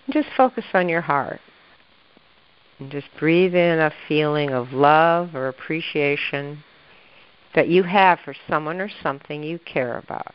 and 0.07 0.13
just 0.13 0.29
focus 0.37 0.65
on 0.75 0.89
your 0.89 1.03
heart. 1.03 1.41
And 2.79 2.91
just 2.91 3.09
breathe 3.19 3.55
in 3.55 3.79
a 3.79 3.93
feeling 4.09 4.51
of 4.51 4.73
love 4.73 5.35
or 5.35 5.49
appreciation 5.49 6.65
that 7.55 7.69
you 7.69 7.83
have 7.83 8.19
for 8.25 8.35
someone 8.49 8.81
or 8.81 8.91
something 9.03 9.43
you 9.43 9.59
care 9.59 9.99
about. 9.99 10.35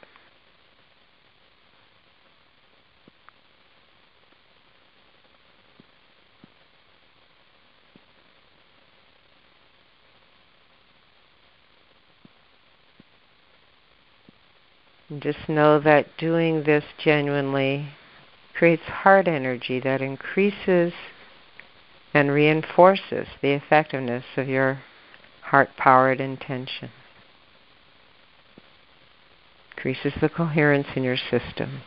And 15.09 15.21
just 15.21 15.47
know 15.47 15.79
that 15.79 16.17
doing 16.17 16.63
this 16.63 16.83
genuinely 17.03 17.89
creates 18.55 18.83
heart 18.83 19.27
energy 19.27 19.79
that 19.81 20.01
increases 20.01 20.93
and 22.13 22.31
reinforces 22.31 23.27
the 23.41 23.51
effectiveness 23.51 24.23
of 24.37 24.47
your 24.47 24.81
heart 25.41 25.69
powered 25.77 26.19
intention. 26.19 26.89
Increases 29.75 30.13
the 30.21 30.29
coherence 30.29 30.87
in 30.95 31.03
your 31.03 31.17
system. 31.17 31.81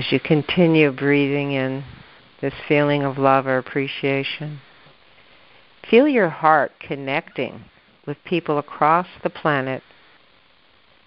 As 0.00 0.10
you 0.10 0.18
continue 0.18 0.90
breathing 0.90 1.52
in 1.52 1.84
this 2.40 2.54
feeling 2.66 3.02
of 3.02 3.18
love 3.18 3.46
or 3.46 3.58
appreciation, 3.58 4.58
feel 5.90 6.08
your 6.08 6.30
heart 6.30 6.72
connecting 6.80 7.62
with 8.06 8.16
people 8.24 8.56
across 8.56 9.06
the 9.22 9.28
planet 9.28 9.82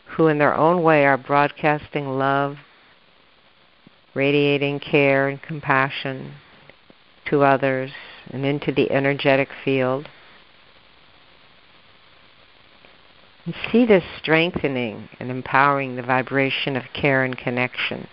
who, 0.09 0.27
in 0.27 0.37
their 0.37 0.53
own 0.53 0.83
way, 0.83 1.07
are 1.07 1.17
broadcasting 1.17 2.07
love, 2.07 2.57
radiating 4.13 4.79
care 4.79 5.27
and 5.27 5.41
compassion 5.41 6.31
to 7.25 7.41
others 7.41 7.89
and 8.27 8.45
into 8.45 8.71
the 8.71 8.91
energetic 8.91 9.49
field. 9.65 10.07
And 13.45 13.55
see 13.71 13.87
this 13.87 14.03
strengthening 14.19 15.09
and 15.19 15.31
empowering 15.31 15.95
the 15.95 16.03
vibration 16.03 16.75
of 16.75 16.83
care 16.93 17.23
and 17.23 17.35
connection. 17.35 18.07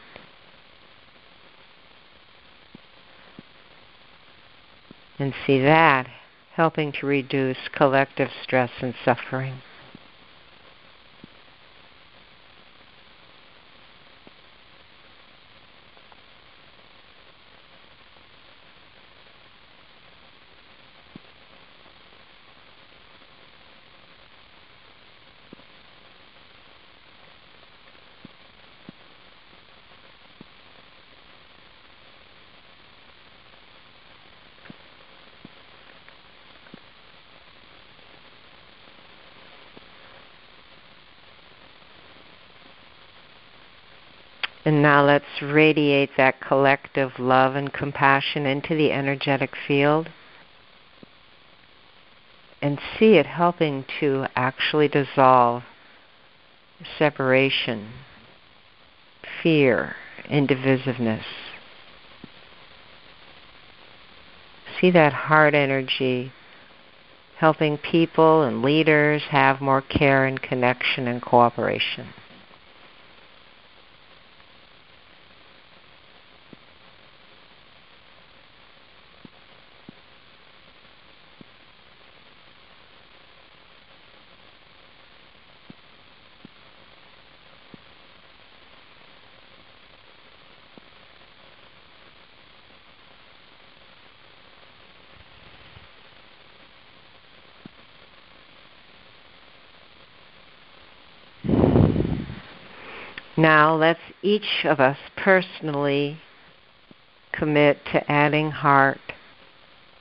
And 5.21 5.35
see 5.47 5.61
that 5.61 6.09
helping 6.55 6.93
to 6.93 7.07
reduce 7.07 7.69
collective 7.73 8.29
stress 8.43 8.71
and 8.81 8.95
suffering. 9.05 9.55
And 44.71 44.83
now 44.83 45.05
let's 45.05 45.43
radiate 45.43 46.11
that 46.17 46.41
collective 46.41 47.19
love 47.19 47.57
and 47.57 47.73
compassion 47.73 48.47
into 48.47 48.77
the 48.77 48.93
energetic 48.93 49.51
field 49.67 50.11
and 52.63 52.79
see 52.97 53.15
it 53.15 53.27
helping 53.27 53.85
to 53.99 54.27
actually 54.37 54.87
dissolve 54.87 55.65
separation, 56.97 57.89
fear, 59.43 59.97
and 60.29 60.49
divisiveness. 60.49 61.25
See 64.81 64.93
that 64.93 65.13
heart 65.13 65.55
energy 65.55 66.33
helping 67.39 67.77
people 67.77 68.45
and 68.45 68.63
leaders 68.63 69.23
have 69.31 69.61
more 69.61 69.83
care 69.83 70.27
and 70.27 70.41
connection 70.41 71.09
and 71.09 71.21
cooperation. 71.21 72.15
Now 103.51 103.75
let's 103.75 104.13
each 104.23 104.65
of 104.65 104.79
us 104.79 104.97
personally 105.17 106.19
commit 107.33 107.85
to 107.87 108.09
adding 108.09 108.53
heart 108.53 109.01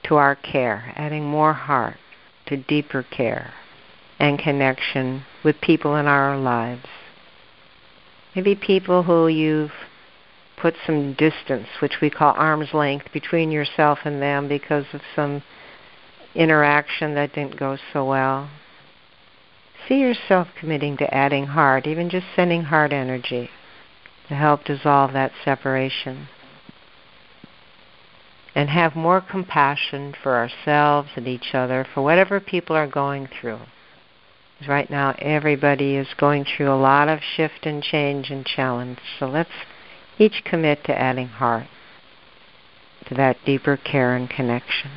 to 0.03 0.17
our 0.17 0.35
care, 0.35 0.93
adding 0.95 1.25
more 1.25 1.53
heart 1.53 1.97
to 2.45 2.57
deeper 2.57 3.01
care 3.01 3.51
and 4.19 4.37
connection 4.37 5.23
with 5.43 5.61
people 5.61 5.95
in 5.95 6.05
our 6.05 6.37
lives. 6.37 6.85
Maybe 8.35 8.53
people 8.53 9.01
who 9.01 9.27
you've 9.27 9.73
put 10.55 10.75
some 10.85 11.13
distance, 11.13 11.69
which 11.81 12.01
we 12.03 12.11
call 12.11 12.35
arm's 12.37 12.71
length, 12.71 13.11
between 13.11 13.49
yourself 13.49 13.97
and 14.05 14.21
them 14.21 14.47
because 14.47 14.85
of 14.93 15.01
some 15.15 15.41
interaction 16.35 17.15
that 17.15 17.33
didn't 17.33 17.57
go 17.57 17.79
so 17.93 18.05
well. 18.05 18.47
See 19.89 19.99
yourself 20.01 20.49
committing 20.59 20.97
to 20.97 21.11
adding 21.11 21.47
heart, 21.47 21.87
even 21.87 22.11
just 22.11 22.27
sending 22.35 22.65
heart 22.65 22.93
energy 22.93 23.49
to 24.27 24.35
help 24.35 24.63
dissolve 24.63 25.13
that 25.13 25.31
separation. 25.43 26.27
And 28.53 28.69
have 28.69 28.95
more 28.95 29.19
compassion 29.19 30.13
for 30.21 30.35
ourselves 30.35 31.09
and 31.15 31.27
each 31.27 31.55
other 31.55 31.87
for 31.91 32.03
whatever 32.03 32.39
people 32.39 32.75
are 32.75 32.87
going 32.87 33.27
through. 33.27 33.61
Because 34.53 34.69
right 34.69 34.89
now 34.91 35.15
everybody 35.17 35.95
is 35.95 36.07
going 36.19 36.45
through 36.45 36.71
a 36.71 36.75
lot 36.75 37.07
of 37.07 37.21
shift 37.21 37.65
and 37.65 37.81
change 37.81 38.29
and 38.29 38.45
challenge. 38.45 38.99
So 39.17 39.27
let's 39.27 39.49
each 40.19 40.43
commit 40.45 40.83
to 40.83 40.99
adding 40.99 41.29
heart 41.29 41.67
to 43.07 43.15
that 43.15 43.37
deeper 43.43 43.77
care 43.77 44.15
and 44.15 44.29
connection. 44.29 44.91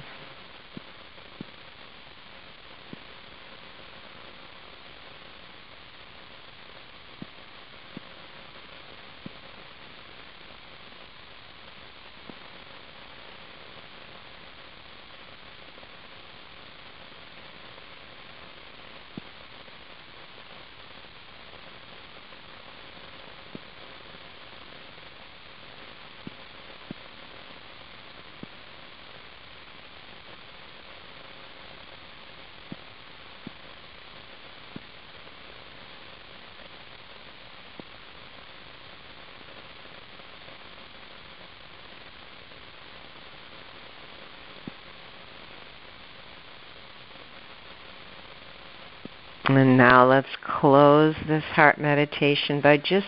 And 49.57 49.77
now 49.77 50.07
let's 50.07 50.37
close 50.43 51.15
this 51.29 51.45
heart 51.45 51.79
meditation 51.79 52.61
by 52.61 52.79
just 52.79 53.07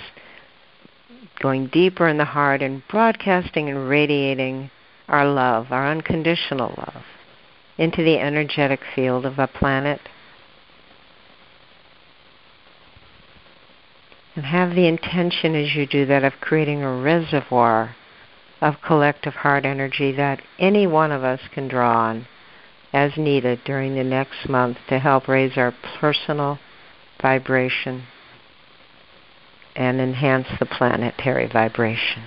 going 1.41 1.69
deeper 1.69 2.07
in 2.07 2.19
the 2.19 2.25
heart 2.25 2.61
and 2.61 2.87
broadcasting 2.89 3.69
and 3.69 3.89
radiating 3.89 4.71
our 5.09 5.27
love, 5.27 5.73
our 5.73 5.91
unconditional 5.91 6.75
love, 6.77 7.05
into 7.79 8.03
the 8.03 8.19
energetic 8.19 8.81
field 8.95 9.25
of 9.25 9.37
the 9.37 9.47
planet. 9.47 10.01
And 14.37 14.45
have 14.45 14.75
the 14.75 14.87
intention 14.87 15.55
as 15.55 15.75
you 15.75 15.87
do 15.87 16.07
that 16.07 16.25
of 16.25 16.35
creating 16.41 16.83
a 16.83 17.01
reservoir 17.01 17.97
of 18.61 18.81
collective 18.81 19.35
heart 19.35 19.65
energy 19.65 20.13
that 20.13 20.43
any 20.59 20.87
one 20.87 21.13
of 21.13 21.25
us 21.25 21.41
can 21.53 21.69
draw 21.69 22.09
on 22.09 22.27
as 22.95 23.17
needed 23.17 23.61
during 23.65 23.97
the 23.97 24.05
next 24.05 24.49
month 24.49 24.79
to 24.89 24.99
help 25.01 25.27
raise 25.27 25.59
our 25.59 25.75
personal 25.99 26.59
vibration 27.21 28.05
and 29.75 30.01
enhance 30.01 30.47
the 30.61 30.67
planetary 30.67 31.49
vibration. 31.53 32.23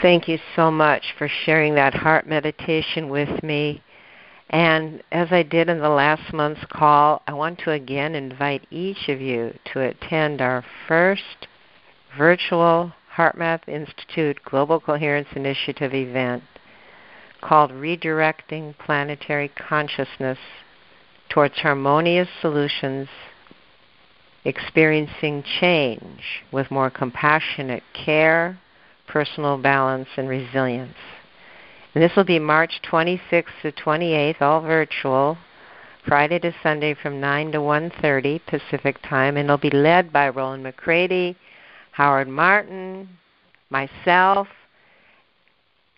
Thank 0.00 0.28
you 0.28 0.38
so 0.54 0.70
much 0.70 1.12
for 1.18 1.26
sharing 1.26 1.74
that 1.74 1.92
heart 1.92 2.24
meditation 2.24 3.08
with 3.08 3.42
me. 3.42 3.82
And 4.50 5.02
as 5.10 5.32
I 5.32 5.42
did 5.42 5.68
in 5.68 5.80
the 5.80 5.88
last 5.88 6.32
month's 6.32 6.64
call, 6.70 7.20
I 7.26 7.32
want 7.32 7.58
to 7.60 7.72
again 7.72 8.14
invite 8.14 8.64
each 8.70 9.08
of 9.08 9.20
you 9.20 9.58
to 9.72 9.80
attend 9.80 10.40
our 10.40 10.64
first 10.86 11.48
virtual 12.16 12.92
HeartMath 13.16 13.66
Institute 13.66 14.38
Global 14.44 14.78
Coherence 14.78 15.28
Initiative 15.34 15.92
event 15.92 16.44
called 17.40 17.72
Redirecting 17.72 18.78
Planetary 18.78 19.48
Consciousness 19.48 20.38
Towards 21.28 21.56
Harmonious 21.56 22.28
Solutions 22.40 23.08
Experiencing 24.44 25.42
Change 25.60 26.44
with 26.52 26.70
More 26.70 26.88
Compassionate 26.88 27.82
Care 27.92 28.60
personal 29.08 29.58
balance 29.58 30.08
and 30.16 30.28
resilience. 30.28 30.96
And 31.94 32.02
this 32.02 32.14
will 32.14 32.24
be 32.24 32.38
March 32.38 32.80
26th 32.90 33.46
to 33.62 33.72
28th, 33.72 34.40
all 34.40 34.60
virtual, 34.60 35.38
Friday 36.06 36.38
to 36.38 36.54
Sunday 36.62 36.94
from 36.94 37.20
9 37.20 37.52
to 37.52 37.58
1:30 37.58 38.40
Pacific 38.46 38.96
Time, 39.02 39.36
and 39.36 39.46
it'll 39.46 39.58
be 39.58 39.70
led 39.70 40.12
by 40.12 40.30
Rollin 40.30 40.62
McCraty, 40.62 41.34
Howard 41.92 42.28
Martin, 42.28 43.08
myself, 43.70 44.48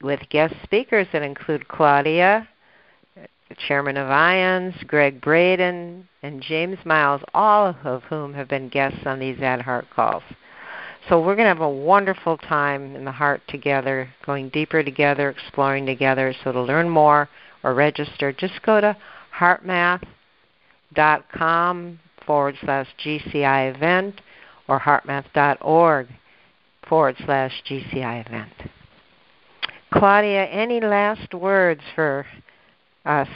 with 0.01 0.29
guest 0.31 0.55
speakers 0.63 1.07
that 1.13 1.23
include 1.23 1.69
Claudia, 1.69 2.49
the 3.15 3.55
chairman 3.69 3.97
of 3.97 4.09
IONS, 4.09 4.87
Gregg 4.87 5.21
Braden, 5.21 6.09
and 6.23 6.41
James 6.43 6.79
Miles, 6.85 7.21
all 7.35 7.77
of 7.85 8.03
whom 8.05 8.33
have 8.33 8.49
been 8.49 8.69
guests 8.69 9.07
on 9.07 9.19
these 9.19 9.41
Add 9.41 9.61
Heart 9.61 9.87
calls. 9.91 10.23
So 11.09 11.21
we're 11.21 11.35
going 11.35 11.47
to 11.47 11.55
have 11.55 11.61
a 11.61 11.69
wonderful 11.69 12.37
time 12.37 12.95
in 12.95 13.05
the 13.05 13.13
heart 13.13 13.41
together, 13.49 14.13
going 14.27 14.51
deeper 14.51 14.83
together, 14.83 15.31
exploring 15.31 15.87
together. 15.87 16.35
So 16.45 16.53
to 16.53 16.61
learn 16.61 16.91
more 16.91 17.31
or 17.63 17.75
register, 17.75 18.33
just 18.33 18.61
go 18.63 18.81
to 18.81 18.97
heartmath.com 19.37 22.01
forward 22.27 22.57
slash 22.63 22.87
GCI 23.05 23.75
event 23.75 24.21
or 24.69 24.79
heartmath.org 24.79 26.09
forward 26.89 27.17
slash 27.25 27.53
GCI 27.69 28.27
event. 28.27 28.53
Claudia, 29.93 30.47
any 30.47 30.81
last 30.81 31.35
words 31.35 31.83
for 31.95 32.25
us? 33.05 33.29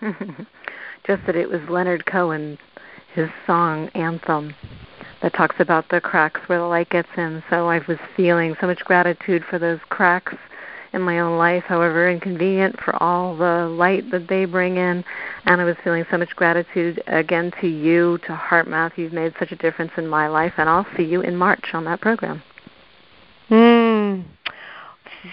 Just 1.06 1.26
that 1.26 1.36
it 1.36 1.48
was 1.48 1.60
Leonard 1.68 2.06
Cohen, 2.06 2.58
his 3.14 3.28
song 3.46 3.88
Anthem, 3.94 4.54
that 5.22 5.34
talks 5.34 5.56
about 5.58 5.88
the 5.88 6.00
cracks 6.00 6.40
where 6.46 6.58
the 6.58 6.64
light 6.64 6.90
gets 6.90 7.08
in. 7.16 7.42
So 7.50 7.68
I 7.68 7.80
was 7.88 7.98
feeling 8.16 8.54
so 8.60 8.66
much 8.66 8.84
gratitude 8.84 9.44
for 9.48 9.58
those 9.58 9.80
cracks 9.88 10.34
in 10.92 11.02
my 11.02 11.20
own 11.20 11.36
life, 11.36 11.64
however 11.64 12.10
inconvenient, 12.10 12.80
for 12.80 13.00
all 13.02 13.36
the 13.36 13.68
light 13.68 14.10
that 14.10 14.28
they 14.28 14.44
bring 14.44 14.76
in. 14.76 15.04
And 15.44 15.60
I 15.60 15.64
was 15.64 15.76
feeling 15.84 16.04
so 16.10 16.18
much 16.18 16.34
gratitude 16.36 17.02
again 17.06 17.52
to 17.60 17.68
you, 17.68 18.18
to 18.26 18.32
HeartMath. 18.32 18.96
You've 18.96 19.12
made 19.12 19.34
such 19.38 19.52
a 19.52 19.56
difference 19.56 19.92
in 19.96 20.06
my 20.06 20.28
life, 20.28 20.54
and 20.56 20.68
I'll 20.68 20.86
see 20.96 21.04
you 21.04 21.20
in 21.20 21.36
March 21.36 21.66
on 21.74 21.84
that 21.84 22.00
program. 22.00 22.42
Mm. 23.50 24.24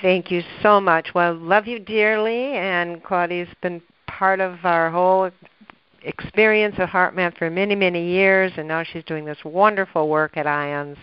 Thank 0.01 0.31
you 0.31 0.41
so 0.61 0.81
much. 0.81 1.13
Well, 1.13 1.35
love 1.35 1.67
you 1.67 1.79
dearly, 1.79 2.53
and 2.53 3.03
Claudia's 3.03 3.47
been 3.61 3.81
part 4.07 4.39
of 4.39 4.57
our 4.63 4.89
whole 4.89 5.29
experience 6.05 6.75
at 6.77 6.89
HeartMath 6.89 7.37
for 7.37 7.49
many, 7.49 7.75
many 7.75 8.07
years, 8.07 8.51
and 8.57 8.67
now 8.67 8.83
she's 8.83 9.03
doing 9.03 9.25
this 9.25 9.37
wonderful 9.43 10.07
work 10.07 10.37
at 10.37 10.45
IONS. 10.45 10.97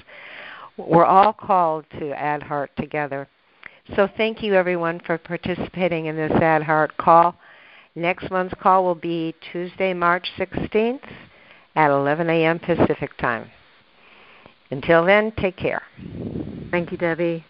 We're 0.76 1.04
all 1.04 1.32
called 1.32 1.84
to 1.98 2.12
add 2.12 2.42
heart 2.42 2.70
together. 2.76 3.28
So 3.96 4.08
thank 4.16 4.42
you 4.42 4.54
everyone 4.54 5.00
for 5.04 5.18
participating 5.18 6.06
in 6.06 6.16
this 6.16 6.32
Add 6.32 6.62
Heart 6.62 6.96
call. 6.96 7.34
Next 7.94 8.30
month's 8.30 8.54
call 8.60 8.84
will 8.84 8.94
be 8.94 9.34
Tuesday, 9.52 9.92
March 9.92 10.26
16th 10.38 11.06
at 11.74 11.90
11 11.90 12.30
a.m. 12.30 12.58
Pacific 12.58 13.16
time. 13.18 13.50
Until 14.70 15.04
then, 15.04 15.32
take 15.32 15.56
care. 15.56 15.82
Thank 16.70 16.90
you, 16.90 16.96
Debbie. 16.96 17.44